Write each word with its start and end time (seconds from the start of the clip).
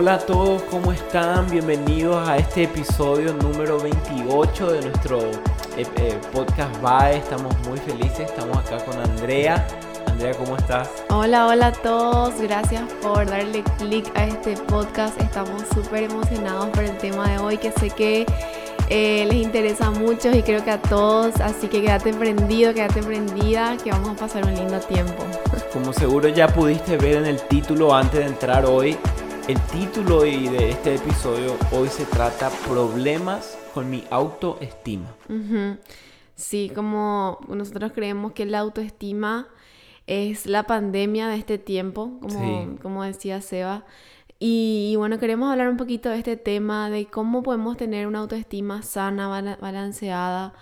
Hola 0.00 0.14
a 0.14 0.18
todos, 0.18 0.62
¿cómo 0.70 0.92
están? 0.92 1.50
Bienvenidos 1.50 2.28
a 2.28 2.36
este 2.36 2.62
episodio 2.62 3.34
número 3.34 3.80
28 3.80 4.70
de 4.70 4.82
nuestro 4.82 5.18
eh, 5.76 5.84
eh, 5.96 6.16
podcast 6.32 6.80
BAE. 6.80 7.16
Estamos 7.16 7.52
muy 7.66 7.80
felices, 7.80 8.20
estamos 8.20 8.56
acá 8.58 8.78
con 8.84 8.96
Andrea. 8.96 9.66
Andrea, 10.06 10.34
¿cómo 10.34 10.56
estás? 10.56 10.88
Hola, 11.10 11.48
hola 11.48 11.66
a 11.66 11.72
todos. 11.72 12.40
Gracias 12.40 12.84
por 13.02 13.26
darle 13.26 13.64
click 13.78 14.08
a 14.16 14.26
este 14.26 14.56
podcast. 14.68 15.20
Estamos 15.20 15.64
súper 15.74 16.04
emocionados 16.04 16.68
por 16.68 16.84
el 16.84 16.96
tema 16.98 17.28
de 17.28 17.38
hoy 17.40 17.58
que 17.58 17.72
sé 17.72 17.90
que 17.90 18.24
eh, 18.90 19.26
les 19.26 19.42
interesa 19.42 19.90
mucho 19.90 20.30
y 20.30 20.44
creo 20.44 20.62
que 20.62 20.70
a 20.70 20.80
todos. 20.80 21.40
Así 21.40 21.66
que 21.66 21.82
quédate 21.82 22.14
prendido, 22.14 22.72
quédate 22.72 23.02
prendida, 23.02 23.76
que 23.82 23.90
vamos 23.90 24.10
a 24.10 24.14
pasar 24.14 24.46
un 24.46 24.54
lindo 24.54 24.78
tiempo. 24.78 25.24
Como 25.72 25.92
seguro 25.92 26.28
ya 26.28 26.46
pudiste 26.46 26.96
ver 26.98 27.16
en 27.16 27.26
el 27.26 27.40
título 27.48 27.92
antes 27.92 28.20
de 28.20 28.26
entrar 28.26 28.64
hoy, 28.64 28.96
el 29.48 29.58
título 29.62 30.20
de 30.20 30.68
este 30.68 30.96
episodio 30.96 31.56
hoy 31.72 31.88
se 31.88 32.04
trata 32.04 32.50
problemas 32.68 33.58
con 33.72 33.88
mi 33.88 34.04
autoestima. 34.10 35.14
Sí, 36.34 36.70
como 36.74 37.38
nosotros 37.48 37.92
creemos 37.94 38.32
que 38.32 38.44
la 38.44 38.58
autoestima 38.58 39.48
es 40.06 40.44
la 40.44 40.64
pandemia 40.64 41.28
de 41.28 41.36
este 41.36 41.56
tiempo, 41.56 42.18
como, 42.20 42.76
como 42.82 43.02
decía 43.04 43.40
Seba. 43.40 43.86
Y, 44.38 44.94
bueno, 44.98 45.18
queremos 45.18 45.50
hablar 45.50 45.70
un 45.70 45.78
poquito 45.78 46.10
de 46.10 46.18
este 46.18 46.36
tema, 46.36 46.90
de 46.90 47.06
cómo 47.06 47.42
podemos 47.42 47.78
tener 47.78 48.06
una 48.06 48.18
autoestima 48.18 48.82
sana, 48.82 49.28
balanceada, 49.28 50.52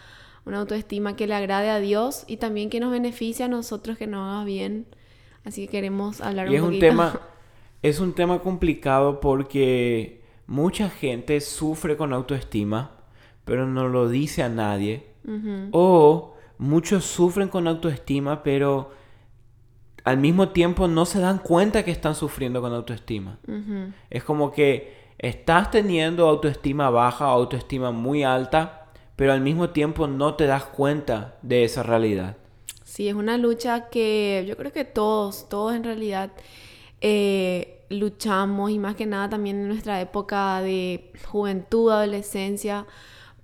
una 0.45 0.61
autoestima 0.61 1.17
que 1.17 1.27
le 1.27 1.35
agrade 1.35 1.71
a 1.71 1.81
Dios 1.81 2.23
y 2.29 2.37
también 2.37 2.71
que 2.71 2.79
nos 2.79 2.93
beneficie 2.93 3.47
a 3.47 3.49
nosotros, 3.49 3.99
que 3.99 4.07
nos 4.07 4.33
haga 4.33 4.45
bien. 4.45 4.87
Así 5.45 5.67
que 5.67 5.73
queremos 5.73 6.21
hablar 6.21 6.47
y 6.47 6.51
un 6.51 6.55
es 6.57 6.63
Un 6.63 6.79
tema, 6.79 7.21
es 7.89 8.01
un 8.01 8.15
tema 8.15 8.41
complicado 8.41 9.21
porque 9.21 10.21
mucha 10.47 10.91
gente 10.91 11.41
sufre 11.41 11.97
con 11.97 12.13
autoestima, 12.13 12.91
pero 13.45 13.67
no 13.67 13.89
lo 13.89 14.09
dice 14.09 14.43
a 14.43 14.49
nadie. 14.49 15.07
O 15.73 16.35
muchos 16.59 17.05
sufren 17.05 17.49
con 17.49 17.67
autoestima, 17.69 18.43
pero 18.43 18.91
al 20.05 20.19
mismo 20.19 20.49
tiempo 20.51 20.89
no 20.89 21.05
se 21.05 21.21
dan 21.21 21.39
cuenta 21.39 21.85
que 21.85 21.91
están 21.93 22.15
sufriendo 22.17 22.61
con 22.61 22.73
autoestima. 22.73 23.39
Es 24.11 24.25
como 24.25 24.51
que 24.51 24.97
estás 25.19 25.71
teniendo 25.71 26.29
autoestima 26.29 26.91
baja 26.91 27.29
o 27.29 27.31
autoestima 27.31 27.93
muy 27.93 28.25
alta, 28.25 28.89
pero 29.15 29.33
al 29.33 29.41
mismo 29.41 29.71
tiempo 29.71 30.09
no 30.09 30.35
te 30.35 30.47
das 30.47 30.65
cuenta 30.65 31.39
de 31.43 31.63
esa 31.65 31.85
realidad. 31.85 32.37
Sí, 32.83 33.09
es 33.09 33.15
una 33.15 33.37
lucha 33.39 33.89
que 33.91 34.45
yo 34.49 34.57
creo 34.57 34.73
que 34.73 34.85
todos, 34.85 35.49
todos 35.49 35.75
en 35.75 35.85
realidad 35.85 36.31
eh, 37.01 37.76
luchamos 37.89 38.71
y 38.71 38.79
más 38.79 38.97
que 38.97 39.07
nada 39.07 39.29
también 39.29 39.61
en 39.61 39.69
nuestra 39.69 40.01
época 40.01 40.61
de 40.61 41.13
juventud, 41.27 41.91
adolescencia 41.91 42.87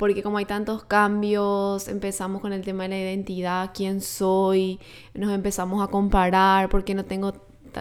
porque 0.03 0.25
como 0.25 0.39
hay 0.39 0.47
tantos 0.47 0.83
cambios, 0.83 1.87
empezamos 1.87 2.41
con 2.41 2.53
el 2.53 2.63
tema 2.63 2.83
de 2.83 2.89
la 2.89 2.99
identidad, 2.99 3.71
quién 3.73 4.01
soy, 4.01 4.81
nos 5.15 5.33
empezamos 5.33 5.81
a 5.81 5.87
comparar 5.87 6.69
porque 6.71 6.93
no 6.93 7.05
tengo 7.05 7.33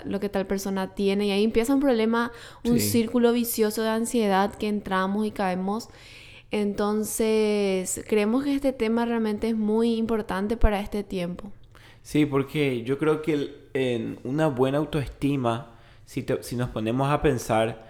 lo 0.05 0.19
que 0.19 0.29
tal 0.29 0.45
persona 0.45 0.93
tiene 0.93 1.25
y 1.25 1.31
ahí 1.31 1.43
empieza 1.43 1.73
un 1.73 1.79
problema, 1.79 2.31
un 2.63 2.79
círculo 2.79 3.33
vicioso 3.33 3.81
de 3.81 3.89
ansiedad 3.89 4.53
que 4.53 4.67
entramos 4.67 5.25
y 5.25 5.31
caemos. 5.31 5.89
Entonces, 6.51 8.03
creemos 8.07 8.43
que 8.43 8.53
este 8.53 8.71
tema 8.71 9.03
realmente 9.05 9.49
es 9.49 9.55
muy 9.55 9.95
importante 9.95 10.57
para 10.57 10.79
este 10.79 11.03
tiempo. 11.03 11.51
Sí, 12.03 12.27
porque 12.27 12.83
yo 12.83 12.99
creo 12.99 13.23
que 13.23 13.67
en 13.73 14.19
una 14.23 14.47
buena 14.47 14.77
autoestima, 14.77 15.79
si, 16.05 16.25
si 16.41 16.55
nos 16.55 16.69
ponemos 16.69 17.11
a 17.11 17.21
pensar, 17.21 17.85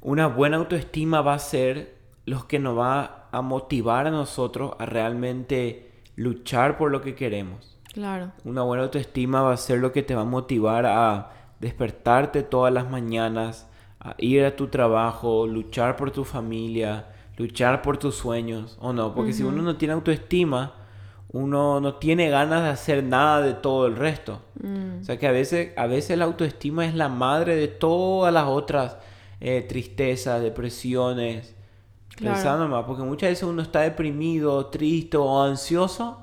una 0.00 0.26
buena 0.26 0.56
autoestima 0.56 1.20
va 1.20 1.34
a 1.34 1.38
ser 1.38 1.96
lo 2.26 2.46
que 2.46 2.58
nos 2.58 2.78
va 2.78 3.28
a 3.32 3.42
motivar 3.42 4.06
a 4.06 4.10
nosotros 4.10 4.72
a 4.78 4.86
realmente 4.86 5.90
luchar 6.16 6.76
por 6.76 6.90
lo 6.90 7.00
que 7.00 7.14
queremos. 7.14 7.78
Claro. 7.92 8.32
Una 8.44 8.62
buena 8.62 8.84
autoestima 8.84 9.42
va 9.42 9.52
a 9.52 9.56
ser 9.56 9.78
lo 9.78 9.92
que 9.92 10.02
te 10.02 10.14
va 10.14 10.22
a 10.22 10.26
motivar 10.26 10.86
a 10.86 11.32
despertarte 11.60 12.42
todas 12.42 12.72
las 12.72 12.88
mañanas, 12.88 13.68
a 13.98 14.14
ir 14.18 14.44
a 14.44 14.56
tu 14.56 14.68
trabajo, 14.68 15.46
luchar 15.46 15.96
por 15.96 16.10
tu 16.10 16.24
familia, 16.24 17.06
luchar 17.36 17.82
por 17.82 17.98
tus 17.98 18.14
sueños, 18.14 18.76
o 18.80 18.92
no, 18.92 19.14
porque 19.14 19.32
si 19.32 19.42
uno 19.42 19.62
no 19.62 19.76
tiene 19.76 19.94
autoestima, 19.94 20.74
uno 21.32 21.80
no 21.80 21.94
tiene 21.94 22.28
ganas 22.28 22.62
de 22.62 22.68
hacer 22.70 23.04
nada 23.04 23.42
de 23.42 23.54
todo 23.54 23.86
el 23.86 23.96
resto. 23.96 24.40
Mm. 24.62 25.00
O 25.00 25.04
sea 25.04 25.18
que 25.18 25.26
a 25.26 25.32
veces, 25.32 25.76
a 25.76 25.86
veces 25.86 26.18
la 26.18 26.24
autoestima 26.24 26.86
es 26.86 26.94
la 26.94 27.08
madre 27.08 27.56
de 27.56 27.68
todas 27.68 28.32
las 28.32 28.46
otras 28.46 28.96
eh, 29.40 29.64
tristezas, 29.68 30.42
depresiones, 30.42 31.54
Pensando 32.20 32.68
más, 32.68 32.84
porque 32.84 33.02
muchas 33.02 33.30
veces 33.30 33.44
uno 33.44 33.62
está 33.62 33.80
deprimido, 33.80 34.66
triste 34.66 35.16
o 35.16 35.42
ansioso 35.42 36.18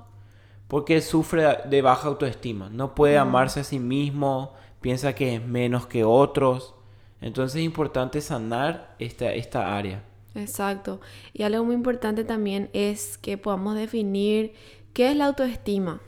porque 0.68 1.02
sufre 1.02 1.60
de 1.70 1.82
baja 1.82 2.08
autoestima. 2.08 2.70
No 2.70 2.94
puede 2.94 3.18
amarse 3.18 3.62
a 3.62 3.64
sí 3.64 3.80
mismo, 3.80 4.54
piensa 4.82 5.16
que 5.16 5.36
es 5.36 5.46
menos 5.46 5.88
que 5.88 6.04
otros. 6.04 6.76
Entonces 7.22 7.58
es 7.62 7.66
importante 7.66 8.22
sanar 8.22 8.96
esta, 9.00 9.34
esta 9.34 9.76
área. 9.76 10.04
Exacto. 10.36 11.00
Y 11.34 11.44
algo 11.44 11.64
muy 11.64 11.76
importante 11.76 12.24
también 12.24 12.70
es 12.74 13.18
que 13.18 13.38
podamos 13.38 13.76
definir 13.76 14.54
qué 14.98 15.12
es 15.12 15.16
la 15.16 15.28
autoestima. 15.28 16.02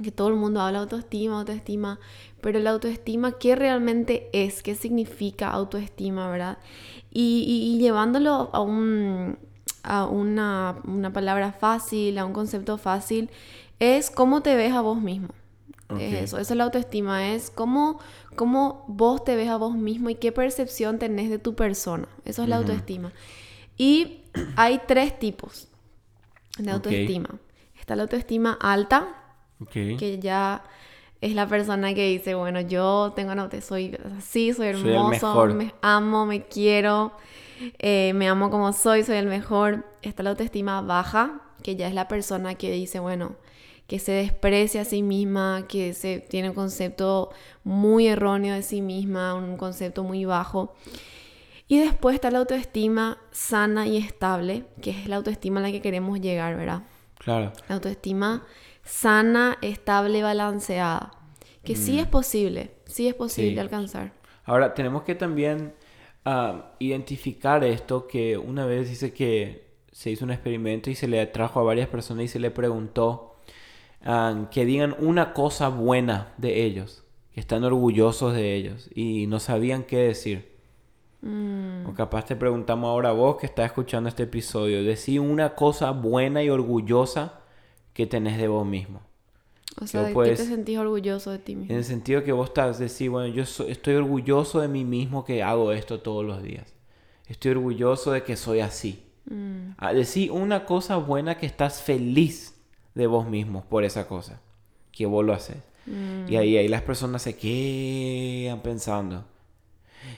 Que 0.00 0.12
todo 0.12 0.28
el 0.28 0.34
mundo 0.34 0.60
habla 0.60 0.78
autoestima, 0.78 1.40
autoestima, 1.40 1.98
pero 2.40 2.60
la 2.60 2.70
autoestima, 2.70 3.38
¿qué 3.38 3.56
realmente 3.56 4.30
es? 4.32 4.62
¿Qué 4.62 4.76
significa 4.76 5.50
autoestima, 5.50 6.30
verdad? 6.30 6.58
Y, 7.10 7.76
llevándolo 7.80 8.50
a, 8.52 8.60
un, 8.60 9.36
a 9.82 10.06
una, 10.06 10.80
palabra 11.12 11.50
fácil, 11.50 12.16
a 12.18 12.24
un 12.24 12.32
concepto 12.32 12.78
fácil, 12.78 13.30
es 13.80 14.12
cómo 14.12 14.42
te 14.42 14.54
ves 14.54 14.72
a 14.74 14.80
vos 14.80 15.00
mismo. 15.00 15.30
eso, 15.98 16.38
eso 16.38 16.54
es 16.54 16.56
la 16.56 16.64
autoestima, 16.64 17.32
es 17.34 17.50
cómo, 17.50 17.98
cómo 18.36 18.84
vos 18.86 19.24
te 19.24 19.34
ves 19.34 19.48
a 19.48 19.56
vos 19.56 19.74
mismo 19.74 20.08
y 20.08 20.14
qué 20.14 20.30
percepción 20.30 21.00
tenés 21.00 21.30
de 21.30 21.40
tu 21.40 21.56
persona. 21.56 22.06
Eso 22.24 22.44
es 22.44 22.48
la 22.48 22.58
autoestima. 22.58 23.12
Y 23.76 24.22
hay 24.54 24.82
tres 24.86 25.18
tipos 25.18 25.66
de 26.58 26.70
autoestima. 26.70 27.40
Está 27.84 27.96
la 27.96 28.04
autoestima 28.04 28.56
alta, 28.62 29.08
que 29.70 30.18
ya 30.18 30.62
es 31.20 31.34
la 31.34 31.46
persona 31.46 31.92
que 31.92 32.08
dice, 32.08 32.34
bueno, 32.34 32.62
yo 32.62 33.12
tengo 33.14 33.32
una 33.32 33.50
soy 33.60 33.94
así, 34.16 34.54
soy 34.54 34.68
hermoso, 34.68 35.44
me 35.48 35.74
amo, 35.82 36.24
me 36.24 36.46
quiero, 36.46 37.12
eh, 37.78 38.14
me 38.14 38.26
amo 38.26 38.48
como 38.48 38.72
soy, 38.72 39.02
soy 39.02 39.18
el 39.18 39.26
mejor. 39.26 39.84
Está 40.00 40.22
la 40.22 40.30
autoestima 40.30 40.80
baja, 40.80 41.42
que 41.62 41.76
ya 41.76 41.86
es 41.86 41.92
la 41.92 42.08
persona 42.08 42.54
que 42.54 42.70
dice, 42.70 43.00
bueno, 43.00 43.36
que 43.86 43.98
se 43.98 44.12
desprecia 44.12 44.80
a 44.80 44.84
sí 44.86 45.02
misma, 45.02 45.66
que 45.68 45.92
se 45.92 46.20
tiene 46.20 46.48
un 46.48 46.54
concepto 46.54 47.32
muy 47.64 48.06
erróneo 48.06 48.54
de 48.54 48.62
sí 48.62 48.80
misma, 48.80 49.34
un 49.34 49.58
concepto 49.58 50.04
muy 50.04 50.24
bajo. 50.24 50.74
Y 51.68 51.80
después 51.80 52.14
está 52.14 52.30
la 52.30 52.38
autoestima 52.38 53.18
sana 53.30 53.86
y 53.86 53.98
estable, 53.98 54.64
que 54.80 54.88
es 54.88 55.06
la 55.06 55.16
autoestima 55.16 55.60
a 55.60 55.64
la 55.64 55.70
que 55.70 55.82
queremos 55.82 56.18
llegar, 56.18 56.56
¿verdad? 56.56 56.84
Claro. 57.24 57.52
La 57.68 57.76
autoestima 57.76 58.44
sana, 58.84 59.58
estable, 59.62 60.22
balanceada. 60.22 61.12
Que 61.64 61.76
sí 61.76 61.92
mm. 61.92 61.98
es 62.00 62.06
posible, 62.06 62.70
sí 62.84 63.08
es 63.08 63.14
posible 63.14 63.60
alcanzar. 63.60 64.12
Ahora, 64.44 64.74
tenemos 64.74 65.02
que 65.02 65.14
también 65.14 65.72
identificar 66.78 67.64
esto, 67.64 68.06
que 68.06 68.36
una 68.36 68.66
vez 68.66 68.88
dice 68.88 69.12
que 69.12 69.64
se 69.92 70.10
hizo 70.10 70.24
un 70.24 70.30
experimento 70.30 70.90
y 70.90 70.94
se 70.94 71.08
le 71.08 71.24
trajo 71.26 71.60
a 71.60 71.62
varias 71.62 71.88
personas 71.88 72.24
y 72.24 72.28
se 72.28 72.38
le 72.38 72.50
preguntó 72.50 73.36
que 74.50 74.64
digan 74.64 74.94
una 74.98 75.32
cosa 75.32 75.68
buena 75.68 76.34
de 76.36 76.64
ellos, 76.64 77.04
que 77.32 77.40
están 77.40 77.64
orgullosos 77.64 78.34
de 78.34 78.54
ellos 78.54 78.90
y 78.94 79.26
no 79.26 79.40
sabían 79.40 79.84
qué 79.84 79.98
decir. 79.98 80.53
Mm. 81.24 81.86
O 81.86 81.94
capaz 81.94 82.26
te 82.26 82.36
preguntamos 82.36 82.86
ahora 82.88 83.10
vos 83.12 83.36
que 83.36 83.46
estás 83.46 83.66
escuchando 83.66 84.10
este 84.10 84.24
episodio, 84.24 84.84
decir 84.84 85.20
una 85.20 85.54
cosa 85.54 85.90
buena 85.90 86.42
y 86.42 86.50
orgullosa 86.50 87.40
que 87.94 88.06
tenés 88.06 88.36
de 88.36 88.46
vos 88.46 88.66
mismo. 88.66 89.00
O 89.80 89.86
sea, 89.86 90.02
¿de 90.02 90.12
qué 90.12 90.36
te 90.36 90.44
sentís 90.44 90.78
orgulloso 90.78 91.30
de 91.30 91.38
ti 91.38 91.56
mismo? 91.56 91.72
En 91.72 91.78
el 91.78 91.84
sentido 91.84 92.22
que 92.22 92.32
vos 92.32 92.48
estás 92.48 92.78
decir, 92.78 93.08
bueno, 93.08 93.34
yo 93.34 93.42
estoy 93.42 93.94
orgulloso 93.94 94.60
de 94.60 94.68
mí 94.68 94.84
mismo 94.84 95.24
que 95.24 95.42
hago 95.42 95.72
esto 95.72 96.00
todos 96.00 96.24
los 96.26 96.42
días. 96.42 96.74
Estoy 97.26 97.52
orgulloso 97.52 98.12
de 98.12 98.22
que 98.22 98.36
soy 98.36 98.60
así. 98.60 99.02
Mm. 99.24 99.70
A 99.78 99.94
decir 99.94 100.30
una 100.30 100.66
cosa 100.66 100.98
buena 100.98 101.38
que 101.38 101.46
estás 101.46 101.80
feliz 101.80 102.54
de 102.94 103.06
vos 103.06 103.26
mismo 103.26 103.64
por 103.64 103.82
esa 103.84 104.06
cosa. 104.06 104.42
Que 104.92 105.06
vos 105.06 105.24
lo 105.24 105.32
haces. 105.32 105.56
Mm. 105.86 106.30
Y 106.30 106.36
ahí, 106.36 106.56
ahí 106.58 106.68
las 106.68 106.82
personas 106.82 107.22
se 107.22 107.34
quedan 107.34 108.60
pensando. 108.60 109.24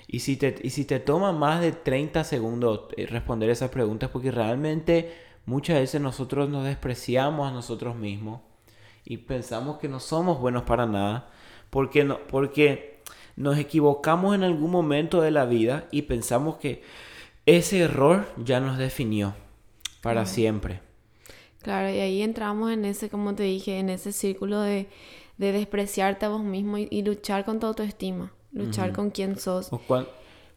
Y 0.09 0.21
si 0.21 0.37
te, 0.37 0.55
y 0.63 0.71
si 0.71 0.85
te 0.85 1.01
toma 1.01 1.33
más 1.33 1.61
de 1.61 1.73
30 1.73 2.25
segundos 2.25 2.89
eh, 2.97 3.07
responder 3.07 3.51
esas 3.51 3.71
preguntas, 3.71 4.11
porque 4.11 4.31
realmente 4.31 5.13
muchas 5.47 5.81
veces 5.81 6.01
nosotros 6.01 6.49
nos 6.49 6.65
despreciamos 6.65 7.49
a 7.49 7.53
nosotros 7.53 7.97
mismos 7.97 8.41
y 9.05 9.19
pensamos 9.19 9.79
que 9.79 9.89
no 9.89 10.01
somos 10.01 10.41
buenos 10.41 10.65
para 10.65 10.87
nada, 10.87 11.29
porque, 11.71 12.05
no, 12.05 12.19
porque 12.29 13.01
nos 13.37 13.59
equivocamos 13.59 14.35
en 14.35 14.43
algún 14.43 14.71
momento 14.71 15.21
de 15.21 15.31
la 15.31 15.45
vida 15.45 15.87
y 15.91 16.03
pensamos 16.03 16.57
que 16.57 16.83
ese 17.47 17.81
error 17.81 18.27
ya 18.37 18.61
nos 18.61 18.79
definió 18.79 19.35
para 20.03 20.27
siempre. 20.27 20.81
Claro, 21.63 21.91
y 21.91 21.99
ahí 21.99 22.23
entramos 22.23 22.71
en 22.73 22.85
ese, 22.85 23.09
como 23.11 23.35
te 23.35 23.43
dije, 23.43 23.79
en 23.79 23.91
ese 23.91 24.13
círculo 24.13 24.61
de, 24.61 24.89
despreciarte 25.37 26.27
a 26.27 26.29
vos 26.29 26.43
mismo 26.43 26.79
y, 26.79 27.03
luchar 27.03 27.45
con 27.45 27.61
tu 27.61 27.67
autoestima, 27.67 28.33
luchar 28.57 28.93
con 28.93 29.11
quién 29.11 29.39
sos. 29.39 29.71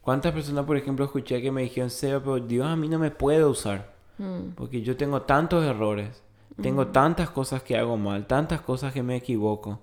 ¿Cuántas 0.02 0.32
personas, 0.32 0.64
por 0.64 0.76
ejemplo, 0.76 1.04
escuché 1.04 1.42
que 1.42 1.52
me 1.52 1.62
dijeron, 1.62 1.90
Seba, 1.90 2.20
pero 2.20 2.40
Dios 2.40 2.66
a 2.66 2.74
mí 2.74 2.88
no 2.88 2.98
me 2.98 3.10
puede 3.10 3.44
usar? 3.44 3.92
Mm. 4.18 4.54
Porque 4.56 4.82
yo 4.82 4.96
tengo 4.96 5.22
tantos 5.22 5.64
errores, 5.64 6.22
tengo 6.60 6.88
tantas 6.88 7.30
cosas 7.30 7.62
que 7.62 7.76
hago 7.76 7.96
mal, 7.96 8.26
tantas 8.26 8.60
cosas 8.62 8.92
que 8.92 9.02
me 9.02 9.16
equivoco. 9.16 9.80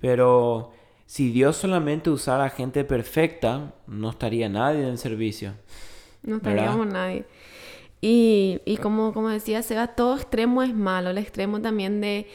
Pero 0.00 0.72
si 1.06 1.30
Dios 1.30 1.56
solamente 1.56 2.10
usara 2.10 2.50
gente 2.50 2.84
perfecta, 2.84 3.74
no 3.86 4.10
estaría 4.10 4.48
nadie 4.48 4.82
en 4.82 4.88
el 4.90 4.98
servicio. 4.98 5.54
No 6.22 6.36
estaríamos 6.36 6.86
nadie. 6.86 7.24
Y, 8.00 8.60
y 8.64 8.76
como, 8.76 9.12
como 9.12 9.28
decía 9.28 9.62
Seba, 9.62 9.88
todo 9.88 10.16
extremo 10.16 10.62
es 10.62 10.72
malo. 10.72 11.10
El 11.10 11.18
extremo 11.18 11.60
también 11.60 12.00
de, 12.00 12.28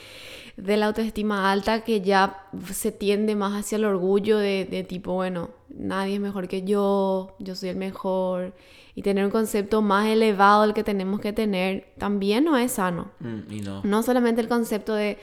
de 0.58 0.78
la 0.78 0.88
autoestima 0.88 1.52
alta 1.52 1.84
que 1.84 2.02
ya 2.02 2.48
se 2.72 2.92
tiende 2.92 3.36
más 3.36 3.60
hacia 3.60 3.78
el 3.78 3.86
orgullo 3.86 4.38
de, 4.38 4.66
de, 4.66 4.84
tipo, 4.84 5.14
bueno, 5.14 5.50
nadie 5.70 6.16
es 6.16 6.22
mejor 6.22 6.48
que 6.48 6.64
yo, 6.64 7.36
yo 7.40 7.56
soy 7.56 7.70
el 7.70 7.78
mejor. 7.78 8.54
Y 8.96 9.02
tener 9.02 9.26
un 9.26 9.32
concepto 9.32 9.82
más 9.82 10.08
elevado 10.08 10.62
del 10.62 10.74
que 10.74 10.84
tenemos 10.84 11.20
que 11.20 11.34
tener 11.34 11.94
también 11.98 12.44
no 12.44 12.58
es 12.58 12.74
sano. 12.74 13.12
Mm, 13.20 13.52
y 13.52 13.62
no. 13.62 13.82
no 13.84 14.04
solamente 14.04 14.40
el 14.40 14.48
concepto 14.48 14.94
de 14.94 15.18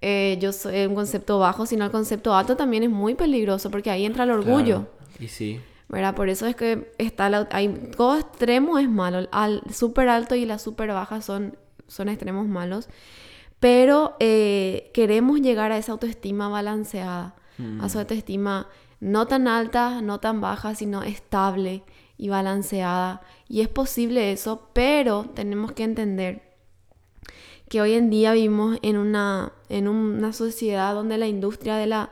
eh, 0.00 0.38
yo 0.40 0.52
soy 0.52 0.86
un 0.86 0.94
concepto 0.94 1.38
bajo, 1.38 1.66
sino 1.66 1.84
el 1.84 1.90
concepto 1.90 2.34
alto 2.34 2.56
también 2.56 2.82
es 2.82 2.90
muy 2.90 3.14
peligroso 3.14 3.70
porque 3.70 3.90
ahí 3.90 4.06
entra 4.06 4.24
el 4.24 4.30
orgullo. 4.30 4.86
Y 5.18 5.28
sí. 5.28 5.60
¿verdad? 5.88 6.14
Por 6.14 6.28
eso 6.28 6.46
es 6.46 6.56
que 6.56 6.92
está 6.98 7.28
la, 7.28 7.48
hay, 7.50 7.68
todo 7.96 8.16
extremo 8.18 8.78
es 8.78 8.88
malo. 8.88 9.28
Al 9.32 9.62
súper 9.72 10.08
alto 10.08 10.34
y 10.34 10.46
la 10.46 10.58
súper 10.58 10.88
baja 10.90 11.20
son, 11.20 11.56
son 11.88 12.08
extremos 12.08 12.46
malos. 12.46 12.88
Pero 13.60 14.16
eh, 14.20 14.90
queremos 14.94 15.40
llegar 15.40 15.70
a 15.70 15.78
esa 15.78 15.92
autoestima 15.92 16.48
balanceada, 16.48 17.34
a 17.80 17.86
esa 17.86 17.98
mm. 17.98 18.00
autoestima 18.00 18.66
no 19.00 19.26
tan 19.26 19.48
alta, 19.48 20.02
no 20.02 20.20
tan 20.20 20.40
baja, 20.40 20.74
sino 20.74 21.02
estable 21.02 21.82
y 22.16 22.28
balanceada. 22.28 23.22
Y 23.48 23.60
es 23.60 23.68
posible 23.68 24.32
eso, 24.32 24.68
pero 24.72 25.26
tenemos 25.34 25.72
que 25.72 25.84
entender 25.84 26.50
que 27.68 27.80
hoy 27.80 27.94
en 27.94 28.10
día 28.10 28.32
vivimos 28.32 28.78
en 28.82 28.96
una, 28.96 29.52
en 29.68 29.88
una 29.88 30.32
sociedad 30.32 30.92
donde 30.94 31.18
la 31.18 31.28
industria 31.28 31.76
de 31.76 31.86
la 31.86 32.10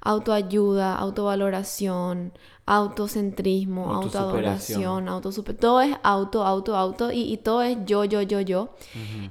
autoayuda, 0.00 0.96
autovaloración, 0.96 2.32
autocentrismo, 2.66 3.92
autoadoración, 3.92 5.08
autosuper, 5.08 5.56
todo 5.56 5.80
es 5.80 5.96
auto, 6.02 6.44
auto, 6.44 6.76
auto 6.76 7.10
y, 7.12 7.36
todo 7.38 7.62
es 7.62 7.76
yo, 7.84 8.04
yo, 8.04 8.22
yo, 8.22 8.40
yo. 8.40 8.70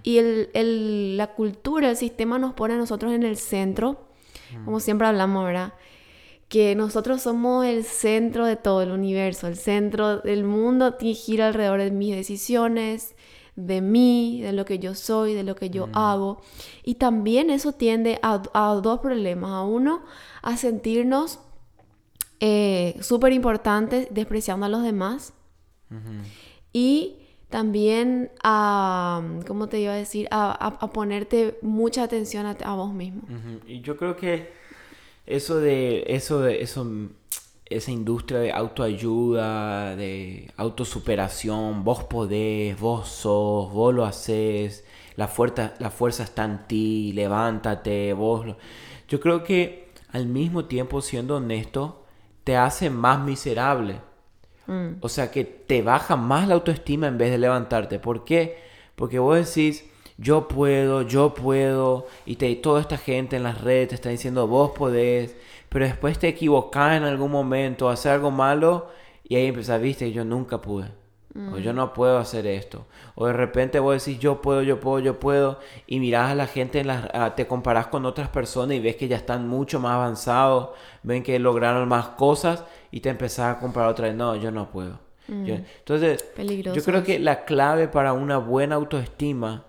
Y 0.03 0.17
el, 0.17 1.17
la 1.17 1.27
cultura, 1.33 1.89
el 1.89 1.95
sistema 1.95 2.37
nos 2.37 2.53
pone 2.53 2.73
a 2.73 2.77
nosotros 2.77 3.13
en 3.13 3.23
el 3.23 3.37
centro, 3.37 4.09
como 4.65 4.79
siempre 4.79 5.07
hablamos, 5.07 5.45
¿verdad? 5.45 5.73
Que 6.49 6.75
nosotros 6.75 7.21
somos 7.21 7.65
el 7.65 7.83
centro 7.83 8.45
de 8.45 8.55
todo 8.55 8.81
el 8.81 8.91
universo, 8.91 9.47
el 9.47 9.55
centro 9.55 10.19
del 10.19 10.43
mundo 10.43 10.97
gira 10.99 11.47
alrededor 11.47 11.79
de 11.79 11.91
mis 11.91 12.15
decisiones, 12.15 13.15
de 13.65 13.81
mí, 13.81 14.41
de 14.41 14.53
lo 14.53 14.65
que 14.65 14.79
yo 14.79 14.95
soy, 14.95 15.33
de 15.33 15.43
lo 15.43 15.55
que 15.55 15.69
yo 15.69 15.89
hago. 15.93 16.41
Y 16.83 16.95
también 16.95 17.49
eso 17.49 17.73
tiende 17.73 18.19
a, 18.21 18.41
a 18.53 18.75
dos 18.75 18.99
problemas. 18.99 19.51
A 19.51 19.61
uno, 19.63 20.03
a 20.41 20.57
sentirnos 20.57 21.39
eh, 22.39 22.95
súper 23.01 23.33
importante 23.33 24.07
despreciando 24.11 24.65
a 24.65 24.69
los 24.69 24.83
demás. 24.83 25.33
Y 26.71 27.15
también 27.49 28.31
a, 28.43 29.21
¿cómo 29.47 29.67
te 29.67 29.79
iba 29.79 29.93
a 29.93 29.95
decir? 29.95 30.27
A, 30.31 30.91
ponerte 30.93 31.57
mucha 31.61 32.03
atención 32.03 32.45
a, 32.45 32.75
vos 32.75 32.93
mismo. 32.93 33.23
Y 33.67 33.81
yo 33.81 33.97
creo 33.97 34.15
que 34.15 34.51
eso 35.25 35.57
de, 35.57 36.03
eso 36.07 36.41
de, 36.41 36.61
eso, 36.61 36.87
esa 37.69 37.91
industria 37.91 38.39
de 38.39 38.51
autoayuda, 38.51 39.95
de 39.95 40.51
autosuperación, 40.57 41.83
vos 41.83 42.03
podés, 42.03 42.79
vos 42.79 43.07
sos, 43.07 43.71
vos 43.71 43.93
lo 43.93 44.05
haces, 44.05 44.83
la 45.15 45.27
fuerza, 45.27 45.73
la 45.79 45.91
fuerza 45.91 46.23
está 46.23 46.45
en 46.45 46.65
ti, 46.67 47.11
levántate, 47.13 48.13
vos 48.13 48.55
Yo 49.07 49.19
creo 49.19 49.43
que 49.43 49.89
al 50.11 50.25
mismo 50.25 50.65
tiempo, 50.65 51.01
siendo 51.01 51.37
honesto, 51.37 52.05
te 52.43 52.57
hace 52.57 52.89
más 52.89 53.19
miserable. 53.19 54.01
Mm. 54.65 54.93
O 55.01 55.09
sea 55.09 55.31
que 55.31 55.43
te 55.43 55.81
baja 55.81 56.15
más 56.15 56.47
la 56.47 56.55
autoestima 56.55 57.07
en 57.07 57.17
vez 57.17 57.31
de 57.31 57.37
levantarte. 57.37 57.99
¿Por 57.99 58.25
qué? 58.25 58.57
Porque 58.95 59.19
vos 59.19 59.37
decís, 59.37 59.85
yo 60.17 60.47
puedo, 60.47 61.03
yo 61.03 61.33
puedo, 61.33 62.07
y 62.25 62.35
te, 62.35 62.53
toda 62.55 62.81
esta 62.81 62.97
gente 62.97 63.35
en 63.37 63.43
las 63.43 63.61
redes 63.61 63.89
te 63.89 63.95
está 63.95 64.09
diciendo, 64.09 64.47
vos 64.47 64.71
podés, 64.71 65.35
pero 65.69 65.85
después 65.85 66.19
te 66.19 66.27
equivocás 66.27 66.97
en 66.97 67.03
algún 67.03 67.31
momento, 67.31 67.89
hacer 67.89 68.13
algo 68.13 68.31
malo, 68.31 68.89
y 69.23 69.35
ahí 69.35 69.45
empiezas, 69.45 69.79
viste, 69.79 70.11
yo 70.11 70.25
nunca 70.25 70.59
pude. 70.61 70.99
O 71.53 71.57
yo 71.59 71.73
no 71.73 71.93
puedo 71.93 72.17
hacer 72.17 72.47
esto. 72.47 72.87
O 73.13 73.27
de 73.27 73.33
repente 73.33 73.79
vos 73.79 74.03
decís, 74.03 74.19
yo 74.19 74.41
puedo, 74.41 74.63
yo 74.63 74.79
puedo, 74.79 74.99
yo 74.99 75.19
puedo. 75.19 75.59
Y 75.85 75.99
mirás 75.99 76.31
a 76.31 76.35
la 76.35 76.47
gente, 76.47 76.79
en 76.79 76.87
las, 76.87 77.35
te 77.35 77.45
comparás 77.45 77.87
con 77.87 78.05
otras 78.05 78.29
personas 78.29 78.75
y 78.75 78.79
ves 78.79 78.95
que 78.95 79.07
ya 79.07 79.15
están 79.15 79.47
mucho 79.47 79.79
más 79.79 79.93
avanzados. 79.93 80.69
Ven 81.03 81.21
que 81.21 81.37
lograron 81.37 81.87
más 81.87 82.09
cosas 82.09 82.65
y 82.91 83.01
te 83.01 83.09
empezás 83.09 83.55
a 83.55 83.59
comparar 83.59 83.91
otra 83.91 84.07
vez. 84.07 84.15
No, 84.15 84.35
yo 84.35 84.51
no 84.51 84.69
puedo. 84.71 84.99
Mm. 85.27 85.45
entonces, 85.47 86.25
yo 86.73 86.83
creo 86.83 87.03
que 87.03 87.19
la 87.19 87.45
clave 87.45 87.87
para 87.87 88.13
una 88.13 88.39
buena 88.39 88.75
autoestima 88.75 89.65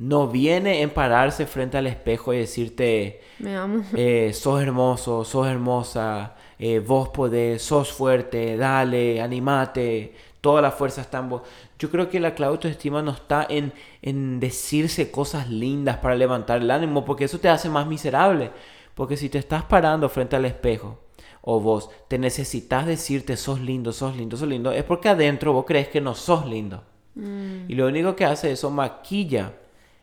no 0.00 0.28
viene 0.28 0.80
en 0.80 0.90
pararse 0.90 1.46
frente 1.46 1.76
al 1.76 1.86
espejo 1.86 2.32
y 2.32 2.38
decirte, 2.38 3.20
me 3.38 3.54
amo. 3.54 3.84
Eh, 3.94 4.32
sos 4.32 4.62
hermoso, 4.62 5.24
sos 5.24 5.46
hermosa 5.46 6.36
eh, 6.62 6.78
vos 6.78 7.08
podés, 7.08 7.62
sos 7.62 7.90
fuerte, 7.90 8.54
dale, 8.58 9.22
animate, 9.22 10.14
toda 10.42 10.60
la 10.60 10.70
fuerza 10.70 11.00
está 11.00 11.18
en 11.18 11.30
vos. 11.30 11.42
Yo 11.78 11.90
creo 11.90 12.10
que 12.10 12.20
la 12.20 12.34
clave 12.34 12.52
de 12.52 12.56
autoestima 12.56 13.00
no 13.00 13.12
está 13.12 13.46
en, 13.48 13.72
en 14.02 14.40
decirse 14.40 15.10
cosas 15.10 15.48
lindas 15.48 15.96
para 15.98 16.14
levantar 16.14 16.60
el 16.60 16.70
ánimo, 16.70 17.04
porque 17.04 17.24
eso 17.24 17.38
te 17.38 17.48
hace 17.48 17.70
más 17.70 17.86
miserable. 17.86 18.50
Porque 18.94 19.16
si 19.16 19.30
te 19.30 19.38
estás 19.38 19.64
parando 19.64 20.10
frente 20.10 20.36
al 20.36 20.44
espejo, 20.44 20.98
o 21.40 21.60
vos 21.60 21.88
te 22.08 22.18
necesitas 22.18 22.84
decirte 22.84 23.38
sos 23.38 23.60
lindo, 23.60 23.92
sos 23.92 24.14
lindo, 24.14 24.36
sos 24.36 24.48
lindo, 24.48 24.72
es 24.72 24.84
porque 24.84 25.08
adentro 25.08 25.54
vos 25.54 25.64
crees 25.66 25.88
que 25.88 26.02
no 26.02 26.14
sos 26.14 26.44
lindo. 26.44 26.84
Mm. 27.14 27.70
Y 27.70 27.74
lo 27.74 27.86
único 27.86 28.16
que 28.16 28.26
hace 28.26 28.52
eso 28.52 28.70
maquilla 28.70 29.54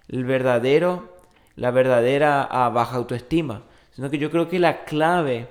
el 0.07 0.25
verdadero, 0.25 1.17
la 1.55 1.71
verdadera 1.71 2.47
ah, 2.49 2.69
baja 2.69 2.97
autoestima. 2.97 3.63
Sino 3.91 4.09
que 4.09 4.17
yo 4.17 4.29
creo 4.29 4.47
que 4.47 4.59
la 4.59 4.85
clave 4.85 5.49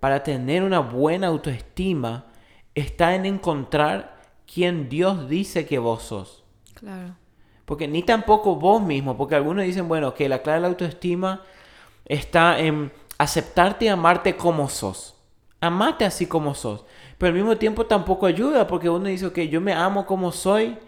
para 0.00 0.22
tener 0.22 0.62
una 0.62 0.78
buena 0.78 1.26
autoestima 1.26 2.26
está 2.74 3.14
en 3.14 3.26
encontrar 3.26 4.18
quién 4.52 4.88
Dios 4.88 5.28
dice 5.28 5.66
que 5.66 5.78
vos 5.78 6.02
sos. 6.04 6.44
Claro. 6.74 7.16
Porque 7.64 7.88
ni 7.88 8.02
tampoco 8.02 8.56
vos 8.56 8.80
mismo, 8.82 9.16
porque 9.16 9.34
algunos 9.34 9.64
dicen, 9.64 9.88
bueno, 9.88 10.14
que 10.14 10.28
la 10.28 10.42
clave 10.42 10.58
de 10.58 10.62
la 10.62 10.68
autoestima 10.68 11.42
está 12.04 12.58
en 12.60 12.90
aceptarte 13.18 13.86
y 13.86 13.88
amarte 13.88 14.36
como 14.36 14.68
sos. 14.68 15.16
Amate 15.60 16.04
así 16.04 16.26
como 16.26 16.54
sos. 16.54 16.84
Pero 17.18 17.30
al 17.30 17.34
mismo 17.34 17.56
tiempo 17.56 17.84
tampoco 17.84 18.26
ayuda, 18.26 18.66
porque 18.66 18.88
uno 18.88 19.08
dice, 19.08 19.26
ok, 19.26 19.40
yo 19.40 19.60
me 19.60 19.72
amo 19.72 20.06
como 20.06 20.30
soy, 20.30 20.78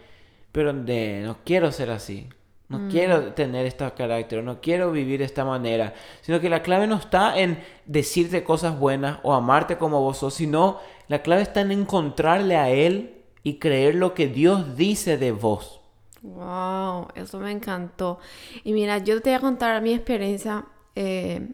pero 0.52 0.72
no 0.72 1.36
quiero 1.44 1.72
ser 1.72 1.90
así. 1.90 2.28
No 2.70 2.78
mm. 2.78 2.88
quiero 2.88 3.32
tener 3.34 3.66
este 3.66 3.90
carácter, 3.92 4.44
no 4.44 4.60
quiero 4.60 4.92
vivir 4.92 5.18
de 5.18 5.24
esta 5.26 5.44
manera, 5.44 5.92
sino 6.22 6.40
que 6.40 6.48
la 6.48 6.62
clave 6.62 6.86
no 6.86 6.96
está 6.96 7.38
en 7.38 7.58
decirte 7.84 8.44
cosas 8.44 8.78
buenas 8.78 9.18
o 9.24 9.34
amarte 9.34 9.76
como 9.76 10.00
vos 10.00 10.18
sos, 10.18 10.34
sino 10.34 10.78
la 11.08 11.20
clave 11.20 11.42
está 11.42 11.62
en 11.62 11.72
encontrarle 11.72 12.56
a 12.56 12.70
Él 12.70 13.24
y 13.42 13.58
creer 13.58 13.96
lo 13.96 14.14
que 14.14 14.28
Dios 14.28 14.76
dice 14.76 15.18
de 15.18 15.32
vos. 15.32 15.80
Wow, 16.22 17.08
eso 17.16 17.40
me 17.40 17.50
encantó. 17.50 18.20
Y 18.62 18.72
mira, 18.72 18.98
yo 18.98 19.20
te 19.20 19.30
voy 19.30 19.36
a 19.38 19.40
contar 19.40 19.82
mi 19.82 19.92
experiencia 19.92 20.64
eh, 20.94 21.48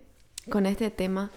con 0.51 0.67
este 0.67 0.91
tema. 0.91 1.31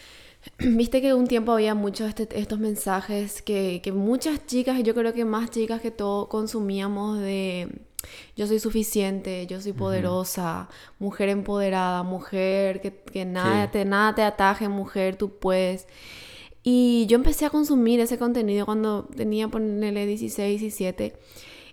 Viste 0.58 1.00
que 1.02 1.12
un 1.12 1.26
tiempo 1.26 1.50
había 1.50 1.74
muchos 1.74 2.08
este, 2.08 2.28
estos 2.38 2.60
mensajes 2.60 3.42
que, 3.42 3.80
que 3.82 3.90
muchas 3.90 4.46
chicas, 4.46 4.78
y 4.78 4.84
yo 4.84 4.94
creo 4.94 5.12
que 5.12 5.24
más 5.24 5.50
chicas 5.50 5.80
que 5.80 5.90
todo, 5.90 6.28
consumíamos 6.28 7.18
de 7.18 7.68
yo 8.36 8.46
soy 8.46 8.58
suficiente, 8.58 9.46
yo 9.46 9.60
soy 9.60 9.72
poderosa, 9.72 10.68
mujer 10.98 11.28
empoderada, 11.28 12.02
mujer 12.02 12.80
que, 12.80 13.24
nada, 13.24 13.70
te, 13.70 13.84
nada 13.84 14.14
te 14.14 14.22
ataje, 14.22 14.68
mujer, 14.68 15.16
tú 15.16 15.30
puedes. 15.38 15.86
Y 16.62 17.06
yo 17.06 17.16
empecé 17.16 17.46
a 17.46 17.50
consumir 17.50 18.00
ese 18.00 18.18
contenido 18.18 18.64
cuando 18.64 19.04
tenía, 19.16 19.48
ponerle 19.48 20.06
16, 20.06 20.60
17. 20.60 21.16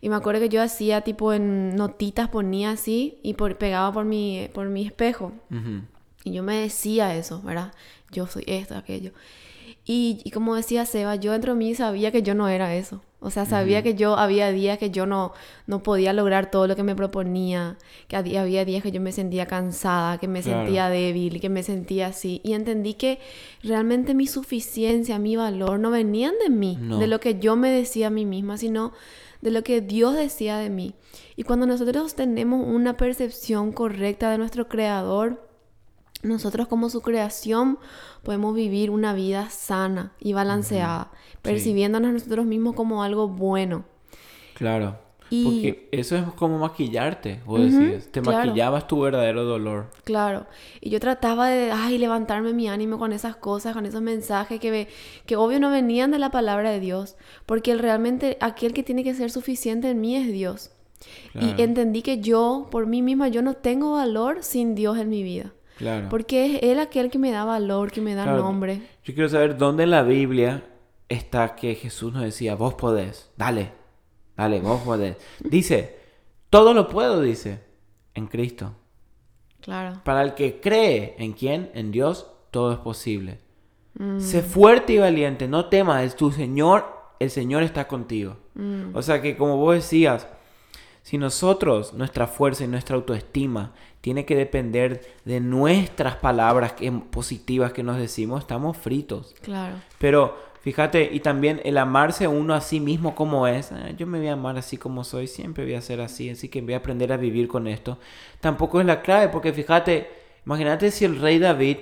Y 0.01 0.09
me 0.09 0.15
acuerdo 0.15 0.41
que 0.41 0.49
yo 0.49 0.61
hacía 0.61 1.01
tipo 1.01 1.31
en 1.31 1.75
notitas, 1.75 2.29
ponía 2.29 2.71
así 2.71 3.19
y 3.23 3.35
pegaba 3.35 3.93
por 3.93 4.05
mi, 4.05 4.49
por 4.53 4.67
mi 4.67 4.85
espejo. 4.85 5.31
Y 6.23 6.33
yo 6.33 6.43
me 6.43 6.55
decía 6.57 7.15
eso, 7.15 7.41
¿verdad? 7.41 7.73
yo 8.11 8.27
soy 8.27 8.43
esto, 8.47 8.75
aquello. 8.75 9.11
Y, 9.85 10.21
y, 10.23 10.31
como 10.31 10.55
decía 10.55 10.85
Seba, 10.85 11.15
yo 11.15 11.31
dentro 11.31 11.53
de 11.53 11.59
mí 11.59 11.73
sabía 11.73 12.11
que 12.11 12.21
yo 12.21 12.35
no 12.35 12.47
era 12.47 12.75
eso. 12.75 13.01
O 13.23 13.29
sea, 13.29 13.45
sabía 13.45 13.83
que 13.83 13.93
yo 13.93 14.17
había 14.17 14.51
días 14.51 14.79
que 14.79 14.89
yo 14.89 15.05
no, 15.05 15.31
no 15.67 15.83
podía 15.83 16.11
lograr 16.11 16.49
todo 16.49 16.65
lo 16.65 16.75
que 16.75 16.81
me 16.81 16.95
proponía, 16.95 17.77
que 18.07 18.15
había 18.15 18.65
días 18.65 18.81
que 18.81 18.91
yo 18.91 18.99
me 18.99 19.11
sentía 19.11 19.45
cansada, 19.45 20.17
que 20.17 20.27
me 20.27 20.41
sentía 20.41 20.89
débil, 20.89 21.39
que 21.39 21.49
me 21.49 21.61
sentía 21.61 22.07
así. 22.07 22.41
Y 22.43 22.53
entendí 22.53 22.95
que 22.95 23.19
realmente 23.61 24.15
mi 24.15 24.25
suficiencia, 24.25 25.19
mi 25.19 25.35
valor 25.35 25.79
no 25.79 25.91
venían 25.91 26.33
de 26.41 26.49
mí, 26.49 26.79
de 26.99 27.05
lo 27.05 27.19
que 27.19 27.39
yo 27.39 27.55
me 27.55 27.69
decía 27.69 28.07
a 28.07 28.09
mí 28.09 28.25
misma, 28.25 28.57
sino 28.57 28.91
de 29.41 29.51
lo 29.51 29.63
que 29.63 29.81
Dios 29.81 30.15
decía 30.15 30.57
de 30.57 30.71
mí. 30.71 30.95
Y 31.35 31.43
cuando 31.43 31.67
nosotros 31.67 32.15
tenemos 32.15 32.65
una 32.67 32.97
percepción 32.97 33.71
correcta 33.71 34.31
de 34.31 34.39
nuestro 34.39 34.67
Creador, 34.67 35.50
nosotros 36.23 36.67
como 36.67 36.89
su 36.89 37.01
creación 37.01 37.79
podemos 38.23 38.55
vivir 38.55 38.89
una 38.89 39.13
vida 39.13 39.49
sana 39.49 40.13
y 40.19 40.33
balanceada, 40.33 41.11
percibiéndonos 41.41 42.13
nosotros 42.13 42.45
mismos 42.45 42.75
como 42.75 43.03
algo 43.03 43.27
bueno. 43.27 43.85
Claro. 44.55 44.99
Porque 45.43 45.87
eso 45.93 46.17
es 46.17 46.23
como 46.35 46.59
maquillarte, 46.59 47.39
vos 47.45 47.61
decías. 47.61 48.07
Te 48.11 48.19
maquillabas 48.19 48.85
tu 48.87 48.99
verdadero 48.99 49.45
dolor. 49.45 49.89
Claro. 50.03 50.45
Y 50.81 50.89
yo 50.89 50.99
trataba 50.99 51.47
de, 51.47 51.71
ay, 51.71 51.97
levantarme 51.97 52.51
mi 52.51 52.67
ánimo 52.67 52.99
con 52.99 53.13
esas 53.13 53.37
cosas, 53.37 53.73
con 53.73 53.85
esos 53.85 54.01
mensajes 54.01 54.59
que, 54.59 54.89
que 55.25 55.35
obvio 55.37 55.61
no 55.61 55.71
venían 55.71 56.11
de 56.11 56.19
la 56.19 56.31
palabra 56.31 56.71
de 56.71 56.81
Dios. 56.81 57.15
Porque 57.45 57.75
realmente 57.75 58.37
aquel 58.41 58.73
que 58.73 58.83
tiene 58.83 59.05
que 59.05 59.13
ser 59.13 59.31
suficiente 59.31 59.89
en 59.89 60.01
mí 60.01 60.17
es 60.17 60.27
Dios. 60.27 60.71
Y 61.33 61.61
entendí 61.61 62.01
que 62.01 62.19
yo, 62.19 62.67
por 62.69 62.85
mí 62.85 63.01
misma, 63.01 63.29
yo 63.29 63.41
no 63.41 63.53
tengo 63.53 63.93
valor 63.93 64.43
sin 64.43 64.75
Dios 64.75 64.97
en 64.97 65.09
mi 65.09 65.23
vida. 65.23 65.53
Claro. 65.81 66.09
Porque 66.09 66.45
es 66.45 66.63
Él 66.63 66.79
aquel 66.79 67.09
que 67.09 67.17
me 67.17 67.31
da 67.31 67.43
valor, 67.43 67.91
que 67.91 68.01
me 68.01 68.13
da 68.13 68.25
nombre. 68.25 68.81
Yo 69.03 69.15
quiero 69.15 69.27
saber 69.27 69.57
dónde 69.57 69.83
en 69.83 69.89
la 69.89 70.03
Biblia 70.03 70.63
está 71.09 71.55
que 71.55 71.73
Jesús 71.73 72.13
nos 72.13 72.21
decía, 72.21 72.53
vos 72.53 72.75
podés, 72.75 73.31
dale, 73.35 73.71
dale, 74.37 74.59
vos 74.59 74.81
podés. 74.81 75.17
Dice, 75.39 75.97
todo 76.51 76.75
lo 76.75 76.87
puedo, 76.87 77.19
dice, 77.19 77.63
en 78.13 78.27
Cristo. 78.27 78.75
Claro. 79.59 80.01
Para 80.03 80.21
el 80.21 80.35
que 80.35 80.61
cree 80.61 81.15
en 81.17 81.33
quién, 81.33 81.71
en 81.73 81.91
Dios, 81.91 82.27
todo 82.51 82.71
es 82.73 82.77
posible. 82.77 83.39
Mm. 83.95 84.19
Sé 84.19 84.43
fuerte 84.43 84.93
y 84.93 84.97
valiente, 84.99 85.47
no 85.47 85.65
temas, 85.65 86.03
es 86.03 86.15
tu 86.15 86.31
Señor, 86.31 86.85
el 87.19 87.31
Señor 87.31 87.63
está 87.63 87.87
contigo. 87.87 88.37
Mm. 88.53 88.95
O 88.95 89.01
sea 89.01 89.19
que 89.19 89.35
como 89.35 89.57
vos 89.57 89.73
decías, 89.73 90.27
si 91.03 91.17
nosotros, 91.17 91.93
nuestra 91.93 92.27
fuerza 92.27 92.63
y 92.63 92.67
nuestra 92.67 92.95
autoestima 92.95 93.73
tiene 94.01 94.25
que 94.25 94.35
depender 94.35 95.01
de 95.25 95.39
nuestras 95.39 96.15
palabras 96.15 96.75
positivas 97.11 97.73
que 97.73 97.83
nos 97.83 97.97
decimos, 97.97 98.41
estamos 98.41 98.77
fritos. 98.77 99.35
Claro. 99.41 99.75
Pero 99.97 100.37
fíjate, 100.61 101.09
y 101.11 101.19
también 101.19 101.59
el 101.63 101.77
amarse 101.77 102.27
uno 102.27 102.53
a 102.53 102.61
sí 102.61 102.79
mismo 102.79 103.15
como 103.15 103.47
es, 103.47 103.71
ah, 103.71 103.89
yo 103.97 104.05
me 104.07 104.19
voy 104.19 104.27
a 104.27 104.33
amar 104.33 104.57
así 104.57 104.77
como 104.77 105.03
soy, 105.03 105.27
siempre 105.27 105.63
voy 105.63 105.73
a 105.73 105.81
ser 105.81 106.01
así, 106.01 106.29
así 106.29 106.49
que 106.49 106.61
voy 106.61 106.73
a 106.73 106.77
aprender 106.77 107.11
a 107.11 107.17
vivir 107.17 107.47
con 107.47 107.67
esto. 107.67 107.97
Tampoco 108.39 108.79
es 108.79 108.85
la 108.85 109.01
clave, 109.01 109.29
porque 109.29 109.53
fíjate, 109.53 110.09
imagínate 110.45 110.91
si 110.91 111.05
el 111.05 111.19
rey 111.19 111.39
David 111.39 111.77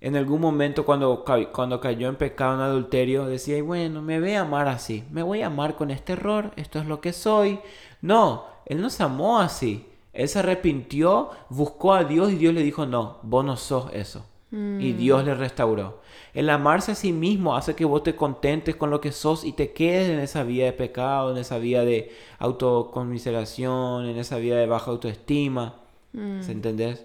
en 0.00 0.16
algún 0.16 0.40
momento 0.40 0.84
cuando, 0.84 1.24
cuando 1.52 1.80
cayó 1.80 2.08
en 2.08 2.16
pecado, 2.16 2.54
en 2.54 2.60
adulterio, 2.60 3.26
decía, 3.26 3.62
bueno, 3.62 4.02
me 4.02 4.20
voy 4.20 4.32
a 4.32 4.42
amar 4.42 4.68
así, 4.68 5.04
me 5.10 5.22
voy 5.22 5.42
a 5.42 5.46
amar 5.46 5.74
con 5.74 5.90
este 5.90 6.12
error, 6.12 6.52
esto 6.56 6.78
es 6.78 6.86
lo 6.86 7.00
que 7.00 7.12
soy. 7.12 7.60
No, 8.02 8.44
él 8.66 8.80
no 8.80 8.90
se 8.90 9.02
amó 9.02 9.40
así. 9.40 9.86
Él 10.12 10.28
se 10.28 10.38
arrepintió, 10.38 11.30
buscó 11.50 11.92
a 11.92 12.04
Dios 12.04 12.32
y 12.32 12.36
Dios 12.36 12.54
le 12.54 12.62
dijo, 12.62 12.86
no, 12.86 13.18
vos 13.22 13.44
no 13.44 13.56
sos 13.56 13.90
eso. 13.92 14.24
Y 14.50 14.56
mm. 14.56 14.96
Dios 14.96 15.24
le 15.24 15.34
restauró. 15.34 16.00
El 16.32 16.48
amarse 16.48 16.92
a 16.92 16.94
sí 16.94 17.12
mismo 17.12 17.54
hace 17.54 17.74
que 17.74 17.84
vos 17.84 18.02
te 18.02 18.16
contentes 18.16 18.76
con 18.76 18.90
lo 18.90 19.00
que 19.00 19.12
sos 19.12 19.44
y 19.44 19.52
te 19.52 19.72
quedes 19.72 20.08
en 20.08 20.20
esa 20.20 20.42
vida 20.42 20.64
de 20.66 20.72
pecado, 20.72 21.32
en 21.32 21.38
esa 21.38 21.58
vida 21.58 21.84
de 21.84 22.12
autoconmiseración, 22.38 24.06
en 24.06 24.16
esa 24.16 24.38
vida 24.38 24.56
de 24.56 24.66
baja 24.66 24.90
autoestima. 24.90 25.74
Mm. 26.12 26.40
¿Se 26.42 26.52
entendés? 26.52 27.04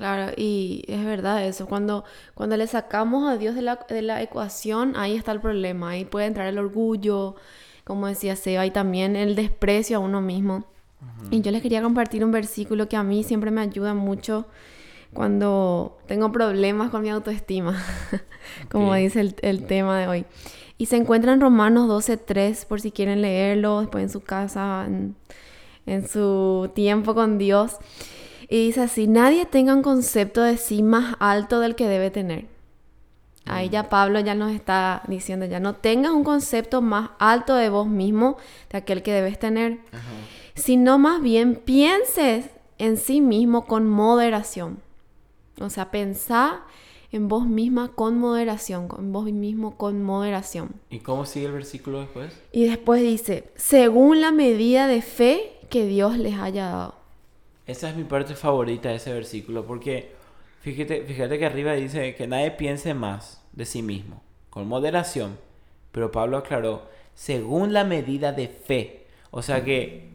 Claro, 0.00 0.32
y 0.34 0.82
es 0.88 1.04
verdad 1.04 1.44
eso. 1.44 1.66
Cuando, 1.66 2.04
cuando 2.32 2.56
le 2.56 2.66
sacamos 2.66 3.28
a 3.28 3.36
Dios 3.36 3.54
de 3.54 3.60
la, 3.60 3.80
de 3.86 4.00
la 4.00 4.22
ecuación, 4.22 4.94
ahí 4.96 5.14
está 5.14 5.30
el 5.32 5.42
problema. 5.42 5.90
Ahí 5.90 6.06
puede 6.06 6.24
entrar 6.24 6.46
el 6.46 6.56
orgullo, 6.56 7.36
como 7.84 8.06
decía 8.06 8.34
Seba, 8.34 8.64
y 8.64 8.70
también 8.70 9.14
el 9.14 9.36
desprecio 9.36 9.98
a 9.98 10.00
uno 10.00 10.22
mismo. 10.22 10.64
Y 11.30 11.42
yo 11.42 11.50
les 11.50 11.60
quería 11.60 11.82
compartir 11.82 12.24
un 12.24 12.32
versículo 12.32 12.88
que 12.88 12.96
a 12.96 13.02
mí 13.02 13.24
siempre 13.24 13.50
me 13.50 13.60
ayuda 13.60 13.92
mucho 13.92 14.46
cuando 15.12 15.98
tengo 16.06 16.32
problemas 16.32 16.88
con 16.88 17.02
mi 17.02 17.10
autoestima, 17.10 17.76
como 18.70 18.94
dice 18.94 19.20
el, 19.20 19.36
el, 19.42 19.66
tema 19.66 19.98
de 19.98 20.08
hoy. 20.08 20.24
Y 20.78 20.86
se 20.86 20.96
encuentra 20.96 21.34
en 21.34 21.42
Romanos 21.42 21.90
12.3 22.08 22.64
por 22.64 22.80
si 22.80 22.90
quieren 22.90 23.20
leerlo 23.20 23.80
después 23.80 24.02
en 24.02 24.08
su 24.08 24.22
casa, 24.22 24.84
en, 24.86 25.14
en 25.84 26.08
su 26.08 26.70
tiempo 26.74 27.14
con 27.14 27.36
Dios. 27.36 27.76
Y 28.50 28.66
dice 28.66 28.82
así, 28.82 29.06
nadie 29.06 29.46
tenga 29.46 29.72
un 29.72 29.82
concepto 29.82 30.42
de 30.42 30.56
sí 30.56 30.82
más 30.82 31.14
alto 31.20 31.60
del 31.60 31.76
que 31.76 31.86
debe 31.86 32.10
tener. 32.10 32.48
Ahí 33.46 33.68
ya 33.68 33.88
Pablo 33.88 34.18
ya 34.18 34.34
nos 34.34 34.50
está 34.50 35.02
diciendo, 35.06 35.46
ya 35.46 35.60
no 35.60 35.76
tengas 35.76 36.12
un 36.12 36.24
concepto 36.24 36.82
más 36.82 37.10
alto 37.20 37.54
de 37.54 37.68
vos 37.68 37.86
mismo, 37.86 38.38
de 38.70 38.78
aquel 38.78 39.04
que 39.04 39.12
debes 39.12 39.38
tener, 39.38 39.78
sino 40.54 40.98
más 40.98 41.22
bien 41.22 41.54
pienses 41.54 42.50
en 42.78 42.96
sí 42.96 43.20
mismo 43.20 43.66
con 43.66 43.88
moderación. 43.88 44.80
O 45.60 45.70
sea, 45.70 45.92
pensá 45.92 46.64
en 47.12 47.28
vos 47.28 47.46
misma 47.46 47.92
con 47.94 48.18
moderación, 48.18 48.88
en 48.98 49.12
vos 49.12 49.26
mismo 49.26 49.76
con 49.76 50.02
moderación. 50.02 50.74
¿Y 50.90 50.98
cómo 50.98 51.24
sigue 51.24 51.46
el 51.46 51.52
versículo 51.52 52.00
después? 52.00 52.36
Y 52.50 52.64
después 52.64 53.00
dice, 53.00 53.52
según 53.54 54.20
la 54.20 54.32
medida 54.32 54.88
de 54.88 55.02
fe 55.02 55.52
que 55.68 55.86
Dios 55.86 56.18
les 56.18 56.36
haya 56.36 56.66
dado. 56.66 56.99
Esa 57.70 57.90
es 57.90 57.96
mi 57.96 58.02
parte 58.02 58.34
favorita 58.34 58.88
de 58.88 58.96
ese 58.96 59.12
versículo 59.12 59.64
porque 59.64 60.12
fíjate, 60.60 61.04
fíjate 61.04 61.38
que 61.38 61.46
arriba 61.46 61.72
dice 61.74 62.16
que 62.16 62.26
nadie 62.26 62.50
piense 62.50 62.94
más 62.94 63.44
de 63.52 63.64
sí 63.64 63.80
mismo, 63.80 64.22
con 64.50 64.66
moderación. 64.66 65.38
Pero 65.92 66.10
Pablo 66.10 66.36
aclaró, 66.36 66.88
según 67.14 67.72
la 67.72 67.84
medida 67.84 68.32
de 68.32 68.48
fe. 68.48 69.06
O 69.30 69.40
sea 69.40 69.62
que 69.64 70.08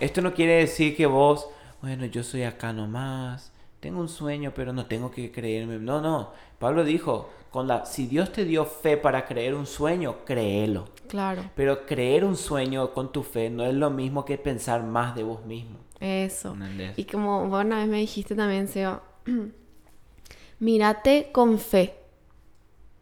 esto 0.00 0.22
no 0.22 0.32
quiere 0.32 0.54
decir 0.54 0.96
que 0.96 1.04
vos, 1.04 1.48
bueno, 1.82 2.06
yo 2.06 2.22
soy 2.22 2.44
acá 2.44 2.72
nomás, 2.72 3.52
tengo 3.80 4.00
un 4.00 4.08
sueño, 4.08 4.52
pero 4.56 4.72
no 4.72 4.86
tengo 4.86 5.10
que 5.10 5.30
creerme. 5.30 5.78
No, 5.78 6.00
no. 6.00 6.32
Pablo 6.58 6.82
dijo, 6.82 7.28
con 7.50 7.68
la, 7.68 7.84
si 7.84 8.06
Dios 8.06 8.32
te 8.32 8.46
dio 8.46 8.64
fe 8.64 8.96
para 8.96 9.26
creer 9.26 9.54
un 9.54 9.66
sueño, 9.66 10.24
créelo. 10.24 10.86
Claro. 11.08 11.42
Pero 11.54 11.84
creer 11.84 12.24
un 12.24 12.38
sueño 12.38 12.94
con 12.94 13.12
tu 13.12 13.22
fe 13.22 13.50
no 13.50 13.64
es 13.64 13.74
lo 13.74 13.90
mismo 13.90 14.24
que 14.24 14.38
pensar 14.38 14.82
más 14.82 15.14
de 15.14 15.24
vos 15.24 15.44
mismo. 15.44 15.84
Eso. 16.04 16.54
Y 16.98 17.04
como 17.04 17.48
vos 17.48 17.64
una 17.64 17.78
vez 17.78 17.88
me 17.88 17.98
dijiste 17.98 18.34
también, 18.34 18.68
Seba, 18.68 19.02
mírate 20.58 21.30
con 21.32 21.58
fe. 21.58 21.94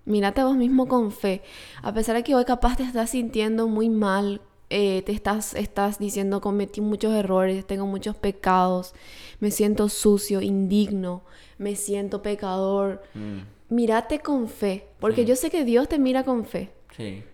Mírate 0.04 0.44
vos 0.44 0.56
mismo 0.56 0.86
con 0.86 1.10
fe. 1.10 1.42
A 1.82 1.92
pesar 1.92 2.14
de 2.14 2.22
que 2.22 2.36
hoy 2.36 2.44
capaz 2.44 2.76
te 2.76 2.84
estás 2.84 3.10
sintiendo 3.10 3.66
muy 3.66 3.88
mal, 3.88 4.40
eh, 4.70 5.02
te 5.02 5.10
estás, 5.10 5.54
estás 5.54 5.98
diciendo 5.98 6.40
cometí 6.40 6.80
muchos 6.80 7.12
errores, 7.12 7.66
tengo 7.66 7.86
muchos 7.86 8.14
pecados, 8.16 8.94
me 9.40 9.50
siento 9.50 9.88
sucio, 9.88 10.40
indigno, 10.40 11.24
me 11.58 11.74
siento 11.74 12.22
pecador. 12.22 13.02
Mm. 13.14 13.74
Mírate 13.74 14.20
con 14.20 14.48
fe, 14.48 14.86
porque 15.00 15.24
yo 15.24 15.34
sé 15.34 15.50
que 15.50 15.64
Dios 15.64 15.88
te 15.88 15.98
mira 15.98 16.22
con 16.22 16.44
fe. 16.44 16.70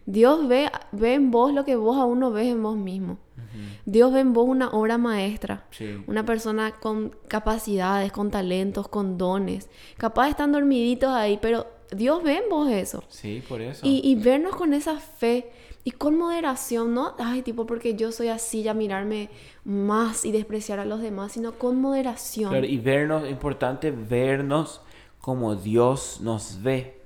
Dios 0.07 0.49
ve, 0.49 0.71
ve 0.93 1.15
en 1.15 1.31
vos 1.31 1.53
lo 1.53 1.65
que 1.65 1.77
vos 1.77 1.97
aún 1.97 2.21
no 2.21 2.31
ves 2.31 2.49
en 2.49 2.62
vos 2.62 2.77
mismo. 2.77 3.19
Dios 3.87 4.12
ve 4.12 4.21
en 4.21 4.33
vos 4.33 4.47
una 4.47 4.69
obra 4.71 4.99
maestra, 4.99 5.65
una 6.07 6.25
persona 6.25 6.73
con 6.73 7.17
capacidades, 7.27 8.12
con 8.12 8.31
talentos, 8.31 8.88
con 8.88 9.17
dones. 9.19 9.69
Capaz 9.97 10.29
están 10.29 10.53
dormiditos 10.53 11.11
ahí, 11.11 11.38
pero 11.41 11.67
Dios 11.91 12.23
ve 12.23 12.37
en 12.37 12.50
vos 12.50 12.71
eso. 12.71 13.03
Sí, 13.09 13.43
por 13.49 13.61
eso. 13.61 13.81
Y, 13.85 14.15
vernos 14.17 14.55
con 14.57 14.75
esa 14.75 14.99
fe 14.99 15.50
y 15.85 15.93
con 15.93 16.19
moderación, 16.19 16.93
no, 16.93 17.15
ay, 17.19 17.43
tipo, 17.43 17.67
porque 17.67 17.95
yo 17.95 18.12
soy 18.12 18.29
así, 18.29 18.62
ya 18.62 18.75
mirarme 18.75 19.31
más 19.65 20.25
y 20.25 20.33
despreciar 20.33 20.81
a 20.81 20.85
los 20.85 21.00
demás, 21.00 21.33
sino 21.33 21.53
con 21.53 21.81
moderación. 21.81 22.65
y 22.65 22.77
vernos, 22.77 23.29
importante 23.29 23.91
vernos 23.91 24.83
como 25.21 25.57
Dios 25.57 26.21
nos 26.21 26.62
ve. 26.62 26.98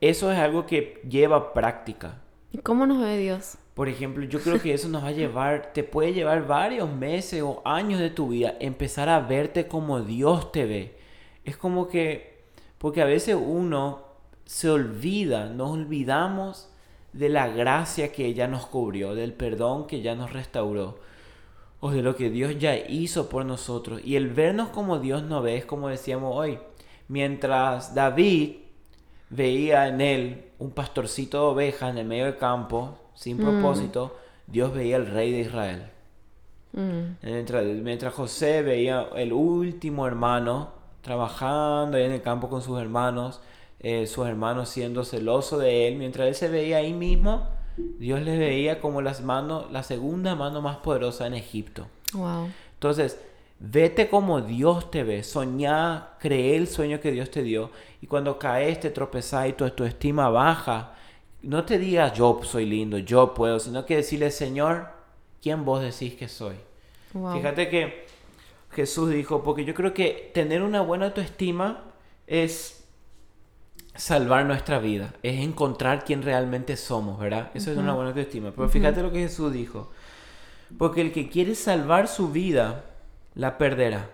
Eso 0.00 0.32
es 0.32 0.38
algo 0.38 0.66
que 0.66 1.00
lleva 1.08 1.52
práctica. 1.52 2.20
¿Y 2.52 2.58
cómo 2.58 2.86
nos 2.86 3.00
ve 3.00 3.18
Dios? 3.18 3.56
Por 3.74 3.88
ejemplo, 3.88 4.24
yo 4.24 4.40
creo 4.40 4.60
que 4.60 4.74
eso 4.74 4.88
nos 4.88 5.02
va 5.02 5.08
a 5.08 5.12
llevar, 5.12 5.72
te 5.72 5.82
puede 5.82 6.12
llevar 6.12 6.46
varios 6.46 6.92
meses 6.92 7.42
o 7.42 7.62
años 7.64 8.00
de 8.00 8.10
tu 8.10 8.28
vida 8.28 8.54
empezar 8.60 9.08
a 9.08 9.20
verte 9.20 9.66
como 9.66 10.02
Dios 10.02 10.52
te 10.52 10.66
ve. 10.66 10.96
Es 11.44 11.56
como 11.56 11.88
que, 11.88 12.44
porque 12.78 13.00
a 13.00 13.06
veces 13.06 13.36
uno 13.40 14.02
se 14.44 14.68
olvida, 14.68 15.46
nos 15.46 15.70
olvidamos 15.70 16.68
de 17.14 17.30
la 17.30 17.48
gracia 17.48 18.12
que 18.12 18.26
ella 18.26 18.46
nos 18.48 18.66
cubrió, 18.66 19.14
del 19.14 19.32
perdón 19.32 19.86
que 19.86 20.02
ya 20.02 20.14
nos 20.14 20.32
restauró, 20.32 20.98
o 21.80 21.90
de 21.90 22.02
lo 22.02 22.14
que 22.14 22.30
Dios 22.30 22.58
ya 22.58 22.76
hizo 22.76 23.28
por 23.28 23.46
nosotros. 23.46 24.02
Y 24.04 24.16
el 24.16 24.28
vernos 24.28 24.68
como 24.68 24.98
Dios 24.98 25.22
nos 25.22 25.42
ve 25.42 25.56
es 25.56 25.64
como 25.64 25.88
decíamos 25.88 26.36
hoy, 26.36 26.58
Mientras 27.12 27.94
David 27.94 28.54
veía 29.32 29.88
en 29.88 30.00
él 30.00 30.44
un 30.58 30.70
pastorcito 30.70 31.38
de 31.38 31.44
ovejas 31.44 31.90
en 31.90 31.98
el 31.98 32.06
medio 32.06 32.24
del 32.26 32.36
campo, 32.38 32.98
sin 33.14 33.38
Mm. 33.38 33.40
propósito, 33.40 34.16
Dios 34.46 34.72
veía 34.72 34.96
al 34.96 35.06
rey 35.06 35.32
de 35.32 35.40
Israel. 35.40 35.82
Mm, 36.72 37.16
Mientras, 37.22 37.64
mientras 37.64 38.14
José 38.14 38.62
veía 38.62 39.08
el 39.16 39.32
último 39.32 40.06
hermano 40.06 40.70
trabajando 41.02 41.96
ahí 41.96 42.04
en 42.04 42.12
el 42.12 42.22
campo 42.22 42.48
con 42.48 42.62
sus 42.62 42.80
hermanos, 42.80 43.40
eh, 43.80 44.06
sus 44.06 44.26
hermanos 44.26 44.68
siendo 44.68 45.04
celosos 45.04 45.60
de 45.60 45.88
él, 45.88 45.96
mientras 45.96 46.28
él 46.28 46.34
se 46.34 46.48
veía 46.48 46.78
ahí 46.78 46.92
mismo, 46.92 47.46
Dios 47.76 48.20
le 48.22 48.38
veía 48.38 48.80
como 48.80 49.02
las 49.02 49.22
manos, 49.22 49.70
la 49.72 49.82
segunda 49.82 50.34
mano 50.36 50.60
más 50.62 50.76
poderosa 50.78 51.26
en 51.26 51.34
Egipto. 51.34 51.86
wow. 52.14 52.48
Entonces, 52.74 53.18
vete 53.64 54.08
como 54.08 54.40
Dios 54.40 54.90
te 54.90 55.04
ve, 55.04 55.22
soñá, 55.22 56.14
cree 56.18 56.56
el 56.56 56.66
sueño 56.66 57.00
que 57.00 57.12
Dios 57.12 57.30
te 57.30 57.42
dio, 57.42 57.70
y 58.00 58.08
cuando 58.08 58.38
caes, 58.38 58.80
te 58.80 58.90
tropezás 58.90 59.48
y 59.48 59.52
tu, 59.52 59.68
tu 59.70 59.84
estima 59.84 60.28
baja, 60.28 60.94
no 61.42 61.64
te 61.64 61.78
digas 61.78 62.12
yo 62.12 62.40
soy 62.42 62.66
lindo, 62.66 62.98
yo 62.98 63.34
puedo, 63.34 63.60
sino 63.60 63.86
que 63.86 63.96
decirle, 63.96 64.32
Señor, 64.32 64.88
¿quién 65.40 65.64
vos 65.64 65.80
decís 65.80 66.14
que 66.14 66.28
soy? 66.28 66.56
wow. 67.14 67.36
Fíjate 67.36 67.68
que 67.68 68.06
Jesús 68.72 69.10
dijo, 69.10 69.44
porque 69.44 69.64
yo 69.64 69.74
creo 69.74 69.94
que 69.94 70.30
tener 70.34 70.62
una 70.62 70.80
buena 70.80 71.06
autoestima 71.06 71.84
es 72.26 72.84
salvar 73.94 74.44
nuestra 74.44 74.80
vida, 74.80 75.14
es 75.22 75.40
encontrar 75.40 76.04
quién 76.04 76.22
realmente 76.22 76.76
somos, 76.76 77.20
¿verdad? 77.20 77.50
Eso 77.54 77.70
es 77.70 77.78
una 77.78 77.94
buena 77.94 78.10
autoestima. 78.10 78.50
Pero 78.50 78.68
fíjate 78.68 79.02
lo 79.02 79.12
que 79.12 79.20
Jesús 79.20 79.52
dijo, 79.52 79.92
porque 80.78 81.00
el 81.02 81.12
que 81.12 81.28
quiere 81.28 81.54
salvar 81.54 82.08
su 82.08 82.30
vida, 82.30 82.86
la 83.34 83.58
perderá. 83.58 84.10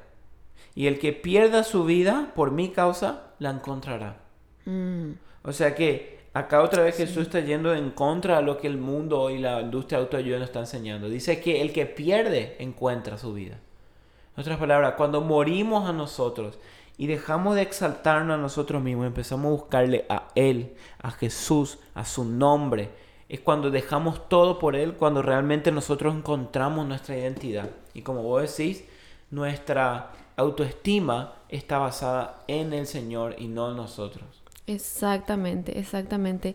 Y 0.75 0.87
el 0.87 0.99
que 0.99 1.13
pierda 1.13 1.65
su 1.65 1.85
vida 1.85 2.33
por 2.35 2.51
mi 2.51 2.71
causa, 2.71 3.33
la 3.39 3.51
encontrará. 3.51 4.19
Mm, 4.65 5.13
O 5.43 5.53
sea 5.53 5.75
que 5.75 6.19
acá 6.35 6.63
otra 6.63 6.83
vez 6.83 6.97
Jesús 6.97 7.23
está 7.23 7.41
yendo 7.41 7.75
en 7.75 7.91
contra 7.91 8.37
de 8.37 8.43
lo 8.43 8.59
que 8.59 8.67
el 8.67 8.79
mundo 8.79 9.31
y 9.31 9.39
la 9.39 9.61
industria 9.61 9.99
autoayuda 9.99 10.39
nos 10.39 10.49
está 10.49 10.61
enseñando. 10.61 11.09
Dice 11.09 11.41
que 11.41 11.63
el 11.63 11.73
que 11.73 11.87
pierde 11.87 12.57
encuentra 12.59 13.19
su 13.19 13.33
vida. 13.33 13.59
En 14.37 14.41
otras 14.41 14.59
palabras, 14.59 14.95
cuando 14.97 15.21
morimos 15.21 15.89
a 15.89 15.93
nosotros 15.93 16.59
y 16.97 17.07
dejamos 17.07 17.57
de 17.57 17.63
exaltarnos 17.63 18.35
a 18.35 18.41
nosotros 18.41 18.83
mismos, 18.83 19.07
empezamos 19.07 19.47
a 19.47 19.61
buscarle 19.61 20.05
a 20.09 20.29
Él, 20.35 20.75
a 21.03 21.11
Jesús, 21.11 21.79
a 21.95 22.05
su 22.05 22.25
nombre, 22.25 22.91
es 23.29 23.41
cuando 23.41 23.71
dejamos 23.71 24.29
todo 24.29 24.59
por 24.59 24.75
Él, 24.75 24.95
cuando 24.95 25.23
realmente 25.23 25.71
nosotros 25.71 26.15
encontramos 26.15 26.87
nuestra 26.87 27.17
identidad. 27.17 27.69
Y 27.95 28.03
como 28.03 28.23
vos 28.23 28.43
decís, 28.43 28.85
nuestra 29.31 30.13
autoestima 30.37 31.35
está 31.49 31.79
basada 31.79 32.45
en 32.47 32.73
el 32.73 32.87
Señor 32.87 33.37
y 33.39 33.49
no 33.49 33.71
en 33.71 33.77
nosotros. 33.77 34.43
Exactamente, 34.67 35.79
exactamente. 35.79 36.55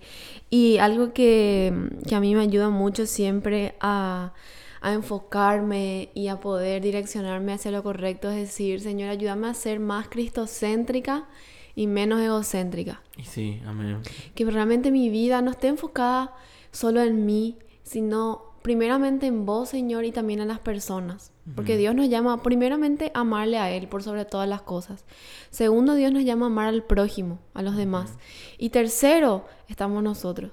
Y 0.49 0.77
algo 0.77 1.13
que, 1.13 1.73
que 2.07 2.15
a 2.15 2.19
mí 2.19 2.35
me 2.35 2.43
ayuda 2.43 2.69
mucho 2.69 3.07
siempre 3.07 3.75
a, 3.79 4.33
a 4.81 4.93
enfocarme 4.93 6.09
y 6.13 6.27
a 6.27 6.39
poder 6.39 6.83
direccionarme 6.83 7.53
hacia 7.53 7.71
lo 7.71 7.81
correcto 7.81 8.29
es 8.29 8.35
decir, 8.35 8.81
Señor, 8.81 9.09
ayúdame 9.09 9.47
a 9.47 9.53
ser 9.55 9.79
más 9.79 10.09
cristocéntrica 10.09 11.27
y 11.75 11.87
menos 11.87 12.21
egocéntrica. 12.21 13.01
Sí, 13.23 13.61
amén. 13.65 14.01
Que 14.35 14.45
realmente 14.45 14.91
mi 14.91 15.09
vida 15.09 15.41
no 15.41 15.51
esté 15.51 15.69
enfocada 15.69 16.35
solo 16.71 17.01
en 17.01 17.25
mí, 17.25 17.57
sino 17.81 18.53
primeramente 18.61 19.25
en 19.25 19.45
vos, 19.45 19.69
Señor, 19.69 20.05
y 20.05 20.11
también 20.11 20.39
en 20.39 20.49
las 20.49 20.59
personas. 20.59 21.32
Porque 21.55 21.75
Dios 21.75 21.93
nos 21.93 22.07
llama 22.07 22.41
primeramente 22.41 23.11
a 23.13 23.19
amarle 23.21 23.57
a 23.57 23.69
Él 23.69 23.89
por 23.89 24.01
sobre 24.01 24.23
todas 24.23 24.47
las 24.47 24.61
cosas. 24.61 25.03
Segundo, 25.49 25.93
Dios 25.95 26.13
nos 26.13 26.23
llama 26.23 26.45
a 26.45 26.47
amar 26.47 26.67
al 26.69 26.83
prójimo, 26.83 27.39
a 27.53 27.61
los 27.61 27.75
demás. 27.75 28.13
Y 28.57 28.69
tercero, 28.69 29.45
estamos 29.67 30.01
nosotros. 30.03 30.51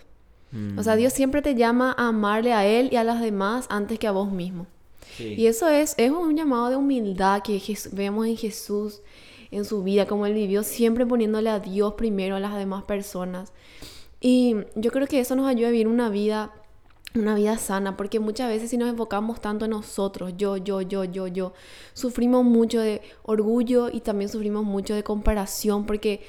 O 0.76 0.82
sea, 0.82 0.96
Dios 0.96 1.12
siempre 1.12 1.42
te 1.42 1.54
llama 1.54 1.94
a 1.96 2.08
amarle 2.08 2.52
a 2.52 2.66
Él 2.66 2.88
y 2.90 2.96
a 2.96 3.04
los 3.04 3.20
demás 3.20 3.66
antes 3.70 4.00
que 4.00 4.08
a 4.08 4.10
vos 4.10 4.32
mismo. 4.32 4.66
Sí. 5.16 5.34
Y 5.38 5.46
eso 5.46 5.68
es, 5.68 5.94
es 5.96 6.10
un 6.10 6.36
llamado 6.36 6.70
de 6.70 6.76
humildad 6.76 7.42
que 7.42 7.62
vemos 7.92 8.26
en 8.26 8.36
Jesús, 8.36 9.00
en 9.52 9.64
su 9.64 9.84
vida, 9.84 10.06
como 10.06 10.26
Él 10.26 10.34
vivió, 10.34 10.64
siempre 10.64 11.06
poniéndole 11.06 11.50
a 11.50 11.60
Dios 11.60 11.94
primero 11.94 12.34
a 12.34 12.40
las 12.40 12.56
demás 12.56 12.82
personas. 12.82 13.52
Y 14.20 14.56
yo 14.74 14.90
creo 14.90 15.06
que 15.06 15.20
eso 15.20 15.36
nos 15.36 15.46
ayuda 15.46 15.68
a 15.68 15.70
vivir 15.70 15.86
una 15.86 16.10
vida, 16.10 16.52
una 17.14 17.34
vida 17.34 17.58
sana, 17.58 17.96
porque 17.96 18.20
muchas 18.20 18.48
veces 18.48 18.70
si 18.70 18.76
nos 18.76 18.88
enfocamos 18.88 19.40
tanto 19.40 19.64
en 19.64 19.72
nosotros, 19.72 20.34
yo, 20.36 20.56
yo, 20.56 20.80
yo, 20.80 21.04
yo, 21.04 21.26
yo, 21.26 21.52
sufrimos 21.92 22.44
mucho 22.44 22.80
de 22.80 23.02
orgullo 23.22 23.88
y 23.90 24.00
también 24.00 24.28
sufrimos 24.28 24.64
mucho 24.64 24.94
de 24.94 25.02
comparación, 25.02 25.86
porque 25.86 26.20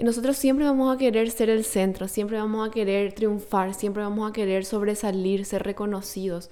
nosotros 0.00 0.36
siempre 0.36 0.66
vamos 0.66 0.94
a 0.94 0.98
querer 0.98 1.30
ser 1.30 1.50
el 1.50 1.64
centro, 1.64 2.08
siempre 2.08 2.38
vamos 2.38 2.68
a 2.68 2.70
querer 2.70 3.12
triunfar, 3.14 3.74
siempre 3.74 4.02
vamos 4.02 4.28
a 4.28 4.32
querer 4.32 4.64
sobresalir, 4.64 5.44
ser 5.44 5.62
reconocidos. 5.62 6.50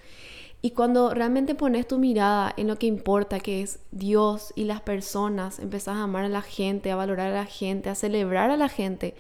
Y 0.63 0.71
cuando 0.71 1.13
realmente 1.13 1.55
pones 1.55 1.87
tu 1.87 1.99
mirada 1.99 2.53
en 2.57 2.67
lo 2.67 2.77
que 2.77 2.87
importa, 2.87 3.41
que 3.41 3.63
es 3.63 3.79
Dios 3.93 4.53
y 4.57 4.65
las 4.65 4.81
personas, 4.81 5.59
empezás 5.59 5.97
a 5.97 6.05
amar 6.05 6.25
a 6.25 6.29
la 6.29 6.43
gente, 6.43 6.91
a 6.91 6.97
valorar 6.97 7.31
a 7.31 7.37
la 7.37 7.47
gente, 7.47 7.91
a 7.91 7.95
celebrar 7.95 8.51
a 8.51 8.57
la 8.57 8.69
gente, 8.69 9.15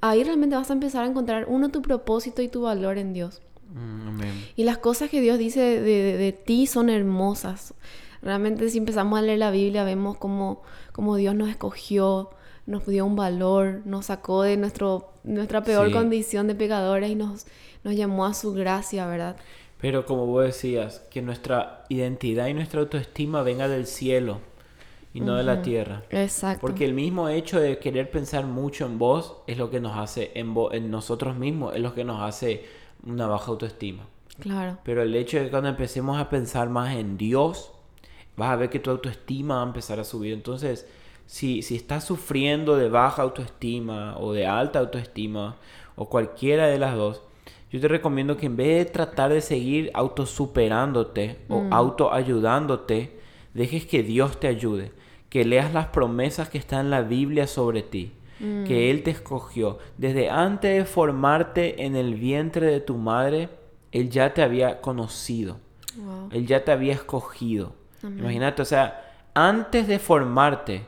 ahí 0.00 0.24
realmente 0.24 0.56
vas 0.56 0.68
a 0.68 0.74
empezar 0.74 1.04
a 1.04 1.06
encontrar 1.06 1.46
uno 1.48 1.70
tu 1.70 1.80
propósito 1.80 2.42
y 2.42 2.48
tu 2.48 2.62
valor 2.62 2.98
en 2.98 3.14
Dios. 3.14 3.40
Mm, 3.72 4.08
amén. 4.08 4.44
Y 4.56 4.64
las 4.64 4.78
cosas 4.78 5.10
que 5.10 5.20
Dios 5.20 5.38
dice 5.38 5.60
de, 5.60 5.80
de- 5.80 6.16
de 6.16 6.32
ti 6.32 6.66
son 6.66 6.88
hermosas. 6.90 7.74
Realmente 8.22 8.68
si 8.70 8.78
empezamos 8.78 9.18
a 9.18 9.22
leer 9.22 9.38
la 9.38 9.50
Biblia 9.50 9.84
vemos 9.84 10.16
cómo, 10.16 10.62
cómo 10.92 11.16
Dios 11.16 11.34
nos 11.34 11.48
escogió, 11.50 12.30
nos 12.66 12.86
dio 12.86 13.04
un 13.04 13.16
valor, 13.16 13.82
nos 13.84 14.06
sacó 14.06 14.42
de 14.42 14.56
nuestro, 14.56 15.10
nuestra 15.24 15.62
peor 15.62 15.88
Sí. 15.88 15.92
condición 15.92 16.46
de 16.46 16.54
pecadores 16.54 17.10
y 17.10 17.14
nos, 17.14 17.46
nos 17.82 17.94
llamó 17.94 18.24
a 18.24 18.32
su 18.34 18.52
gracia, 18.54 19.06
¿verdad? 19.06 19.36
Pero 19.80 20.06
como 20.06 20.24
vos 20.26 20.44
decías, 20.44 21.00
que 21.10 21.20
nuestra 21.20 21.84
identidad 21.90 22.46
y 22.46 22.54
nuestra 22.54 22.80
autoestima 22.80 23.42
venga 23.42 23.68
del 23.68 23.86
cielo 23.86 24.40
y 25.12 25.20
no 25.20 25.34
de 25.34 25.44
la 25.44 25.60
tierra. 25.60 26.02
Exacto. 26.10 26.62
Porque 26.62 26.86
el 26.86 26.94
mismo 26.94 27.28
hecho 27.28 27.60
de 27.60 27.78
querer 27.78 28.10
pensar 28.10 28.46
mucho 28.46 28.86
en 28.86 28.98
vos 28.98 29.36
es 29.46 29.58
lo 29.58 29.68
que 29.70 29.80
nos 29.80 29.98
hace, 29.98 30.30
en, 30.34 30.54
vo- 30.54 30.72
en 30.72 30.90
nosotros 30.90 31.36
mismos, 31.36 31.74
es 31.74 31.82
lo 31.82 31.94
que 31.94 32.04
nos 32.04 32.22
hace 32.22 32.64
una 33.04 33.26
baja 33.26 33.50
autoestima. 33.50 34.06
Claro. 34.40 34.78
Pero 34.84 35.02
el 35.02 35.14
hecho 35.14 35.38
de 35.38 35.44
que 35.44 35.50
cuando 35.50 35.68
empecemos 35.68 36.18
a 36.18 36.28
pensar 36.28 36.68
más 36.68 36.94
en 36.94 37.16
Dios, 37.16 37.72
vas 38.36 38.50
a 38.50 38.56
ver 38.56 38.70
que 38.70 38.80
tu 38.80 38.90
autoestima 38.90 39.56
va 39.56 39.62
a 39.62 39.66
empezar 39.66 40.00
a 40.00 40.04
subir. 40.04 40.32
Entonces, 40.32 40.86
si, 41.26 41.62
si 41.62 41.76
estás 41.76 42.04
sufriendo 42.04 42.76
de 42.76 42.88
baja 42.88 43.22
autoestima 43.22 44.16
o 44.18 44.32
de 44.32 44.46
alta 44.46 44.80
autoestima 44.80 45.56
o 45.96 46.08
cualquiera 46.08 46.66
de 46.66 46.78
las 46.78 46.94
dos, 46.94 47.22
yo 47.70 47.80
te 47.80 47.88
recomiendo 47.88 48.36
que 48.36 48.46
en 48.46 48.56
vez 48.56 48.86
de 48.86 48.92
tratar 48.92 49.32
de 49.32 49.40
seguir 49.40 49.90
autosuperándote 49.94 51.40
o 51.48 51.66
autoayudándote, 51.70 53.18
dejes 53.52 53.84
que 53.84 54.04
Dios 54.04 54.38
te 54.38 54.46
ayude, 54.46 54.92
que 55.28 55.44
leas 55.44 55.72
las 55.72 55.86
promesas 55.86 56.48
que 56.48 56.58
están 56.58 56.86
en 56.86 56.90
la 56.90 57.02
Biblia 57.02 57.48
sobre 57.48 57.82
ti, 57.82 58.12
que 58.38 58.90
Él 58.90 59.02
te 59.02 59.10
escogió. 59.10 59.78
Desde 59.96 60.28
antes 60.30 60.76
de 60.76 60.84
formarte 60.84 61.84
en 61.84 61.96
el 61.96 62.14
vientre 62.14 62.66
de 62.66 62.80
tu 62.80 62.96
madre, 62.96 63.48
Él 63.92 64.10
ya 64.10 64.34
te 64.34 64.42
había 64.42 64.80
conocido. 64.80 65.58
Wow. 65.96 66.28
Él 66.32 66.46
ya 66.46 66.64
te 66.64 66.72
había 66.72 66.92
escogido. 66.94 67.72
Imagínate, 68.02 68.60
o 68.60 68.64
sea, 68.66 69.12
antes 69.34 69.86
de 69.88 69.98
formarte 69.98 70.84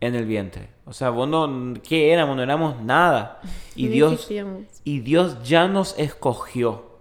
en 0.00 0.14
el 0.14 0.26
vientre. 0.26 0.68
O 0.84 0.92
sea, 0.92 1.10
vos 1.10 1.28
no, 1.28 1.74
¿qué 1.82 2.12
éramos? 2.12 2.36
No 2.36 2.42
éramos 2.42 2.80
nada. 2.82 3.40
Y 3.74 3.88
Dios, 3.88 4.28
y 4.84 5.00
Dios 5.00 5.42
ya 5.42 5.66
nos 5.66 5.98
escogió. 5.98 6.92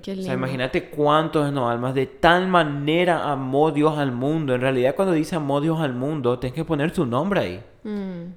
Qué 0.00 0.12
O 0.12 0.14
lindo. 0.14 0.26
sea, 0.26 0.34
imagínate 0.34 0.90
cuántos 0.90 1.52
no 1.52 1.68
almas. 1.68 1.92
De 1.94 2.06
tal 2.06 2.46
manera 2.46 3.30
amó 3.32 3.72
Dios 3.72 3.98
al 3.98 4.12
mundo. 4.12 4.54
En 4.54 4.60
realidad, 4.60 4.94
cuando 4.94 5.12
dice 5.12 5.34
amó 5.36 5.60
Dios 5.60 5.80
al 5.80 5.92
mundo, 5.92 6.38
tienes 6.38 6.54
que 6.54 6.64
poner 6.64 6.92
tu 6.92 7.04
nombre 7.04 7.40
ahí. 7.40 7.64
Mm, 7.82 8.32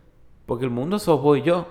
Porque 0.51 0.65
el 0.65 0.71
mundo 0.71 0.99
sos 0.99 1.21
vos 1.21 1.37
y 1.37 1.43
yo. 1.43 1.65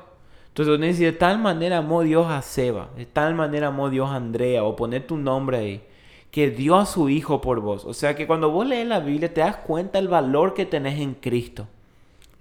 Entonces, 0.48 0.80
dice, 0.80 1.04
de 1.04 1.12
tal 1.12 1.38
manera 1.38 1.76
amó 1.76 2.00
Dios 2.02 2.28
a 2.30 2.40
Seba. 2.40 2.88
De 2.96 3.04
tal 3.04 3.34
manera 3.34 3.66
amó 3.66 3.90
Dios 3.90 4.08
a 4.08 4.14
Andrea. 4.14 4.64
O 4.64 4.74
poner 4.74 5.06
tu 5.06 5.18
nombre 5.18 5.58
ahí. 5.58 5.82
Que 6.30 6.50
dio 6.50 6.76
a 6.76 6.86
su 6.86 7.10
hijo 7.10 7.42
por 7.42 7.60
vos. 7.60 7.84
O 7.84 7.92
sea, 7.92 8.16
que 8.16 8.26
cuando 8.26 8.50
vos 8.50 8.66
lees 8.66 8.88
la 8.88 9.00
Biblia, 9.00 9.34
te 9.34 9.42
das 9.42 9.56
cuenta 9.56 9.98
el 9.98 10.08
valor 10.08 10.54
que 10.54 10.64
tenés 10.64 10.98
en 10.98 11.12
Cristo. 11.12 11.66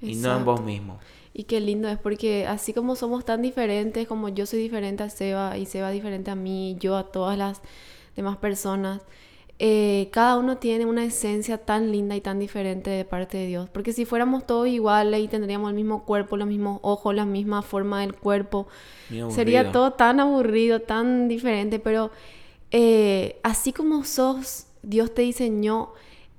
Y 0.02 0.16
no 0.16 0.34
en 0.34 0.46
vos 0.46 0.62
mismo. 0.62 0.98
Y 1.34 1.44
qué 1.44 1.60
lindo 1.60 1.90
es 1.90 1.98
porque 1.98 2.48
así 2.48 2.72
como 2.72 2.96
somos 2.96 3.26
tan 3.26 3.42
diferentes, 3.42 4.08
como 4.08 4.30
yo 4.30 4.46
soy 4.46 4.60
diferente 4.60 5.04
a 5.04 5.10
Seba 5.10 5.58
y 5.58 5.66
Seba 5.66 5.90
diferente 5.90 6.32
a 6.32 6.36
mí, 6.36 6.78
yo 6.80 6.96
a 6.96 7.04
todas 7.04 7.38
las 7.38 7.60
demás 8.16 8.38
personas, 8.38 9.02
eh, 9.62 10.08
cada 10.12 10.38
uno 10.38 10.58
tiene 10.58 10.86
una 10.86 11.04
esencia 11.04 11.58
tan 11.58 11.92
linda 11.92 12.16
y 12.16 12.22
tan 12.22 12.40
diferente 12.40 12.90
de 12.90 13.04
parte 13.04 13.38
de 13.38 13.48
Dios. 13.48 13.70
Porque 13.70 13.92
si 13.92 14.06
fuéramos 14.06 14.48
todos 14.48 14.70
iguales 14.70 15.22
y 15.22 15.28
tendríamos 15.28 15.70
el 15.70 15.76
mismo 15.76 16.06
cuerpo, 16.06 16.38
los 16.38 16.48
mismos 16.48 16.80
ojos, 16.82 17.14
la 17.14 17.26
misma 17.26 17.62
forma 17.62 18.00
del 18.00 18.16
cuerpo, 18.16 18.68
sería 19.30 19.74
todo 19.74 19.92
tan 19.92 20.22
aburrido, 20.22 20.80
tan 20.80 21.28
diferente. 21.28 21.78
Pero 21.80 22.10
eh, 22.72 23.38
así 23.44 23.74
como 23.74 24.06
sos, 24.06 24.68
Dios 24.82 25.14
te 25.14 25.24
diseñó 25.24 25.90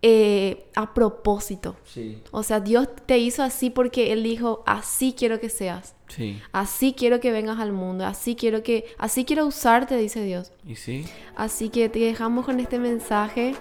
eh, 0.02 0.64
a 0.74 0.94
propósito. 0.94 1.76
Sí. 1.84 2.22
O 2.30 2.42
sea, 2.42 2.60
Dios 2.60 2.88
te 3.06 3.18
hizo 3.18 3.42
así 3.42 3.68
porque 3.70 4.12
Él 4.12 4.22
dijo, 4.22 4.62
así 4.66 5.14
quiero 5.16 5.40
que 5.40 5.50
seas. 5.50 5.94
Sí. 6.08 6.40
Así 6.52 6.94
quiero 6.96 7.20
que 7.20 7.30
vengas 7.30 7.60
al 7.60 7.72
mundo, 7.72 8.06
así 8.06 8.34
quiero 8.34 8.62
que, 8.62 8.86
así 8.98 9.24
quiero 9.24 9.46
usarte, 9.46 9.96
dice 9.96 10.24
Dios. 10.24 10.52
¿Y 10.66 10.76
sí? 10.76 11.04
Así 11.36 11.68
que 11.68 11.88
te 11.88 11.98
dejamos 11.98 12.46
con 12.46 12.60
este 12.60 12.78
mensaje, 12.78 13.54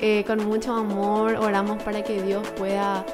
eh, 0.00 0.24
con 0.26 0.44
mucho 0.46 0.72
amor, 0.72 1.36
oramos 1.36 1.82
para 1.82 2.02
que 2.02 2.22
Dios 2.22 2.48
pueda 2.56 3.04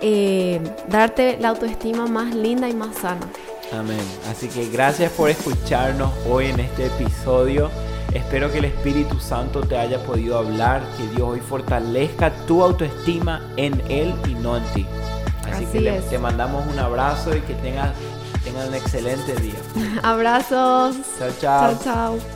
eh, 0.00 0.60
darte 0.88 1.38
la 1.40 1.50
autoestima 1.50 2.06
más 2.06 2.34
linda 2.34 2.68
y 2.68 2.74
más 2.74 2.96
sana. 2.96 3.26
Amén. 3.72 4.02
Así 4.28 4.48
que 4.48 4.68
gracias 4.68 5.12
por 5.12 5.30
escucharnos 5.30 6.12
hoy 6.28 6.46
en 6.46 6.60
este 6.60 6.86
episodio. 6.86 7.70
Espero 8.16 8.50
que 8.50 8.58
el 8.58 8.64
Espíritu 8.66 9.18
Santo 9.20 9.60
te 9.60 9.76
haya 9.76 10.02
podido 10.02 10.38
hablar, 10.38 10.82
que 10.96 11.06
Dios 11.08 11.28
hoy 11.28 11.40
fortalezca 11.40 12.30
tu 12.46 12.62
autoestima 12.62 13.42
en 13.56 13.80
Él 13.88 14.14
y 14.26 14.34
no 14.34 14.56
en 14.56 14.64
ti. 14.74 14.86
Así, 15.42 15.64
Así 15.64 15.66
que 15.66 15.80
le- 15.80 16.00
te 16.00 16.18
mandamos 16.18 16.64
un 16.66 16.78
abrazo 16.78 17.34
y 17.36 17.40
que 17.40 17.54
tengas, 17.54 17.90
tengas 18.42 18.68
un 18.68 18.74
excelente 18.74 19.34
día. 19.36 19.54
Abrazos. 20.02 20.96
Chao, 21.18 21.30
chao. 21.40 21.72
Chao, 21.74 21.78
chao. 21.84 22.35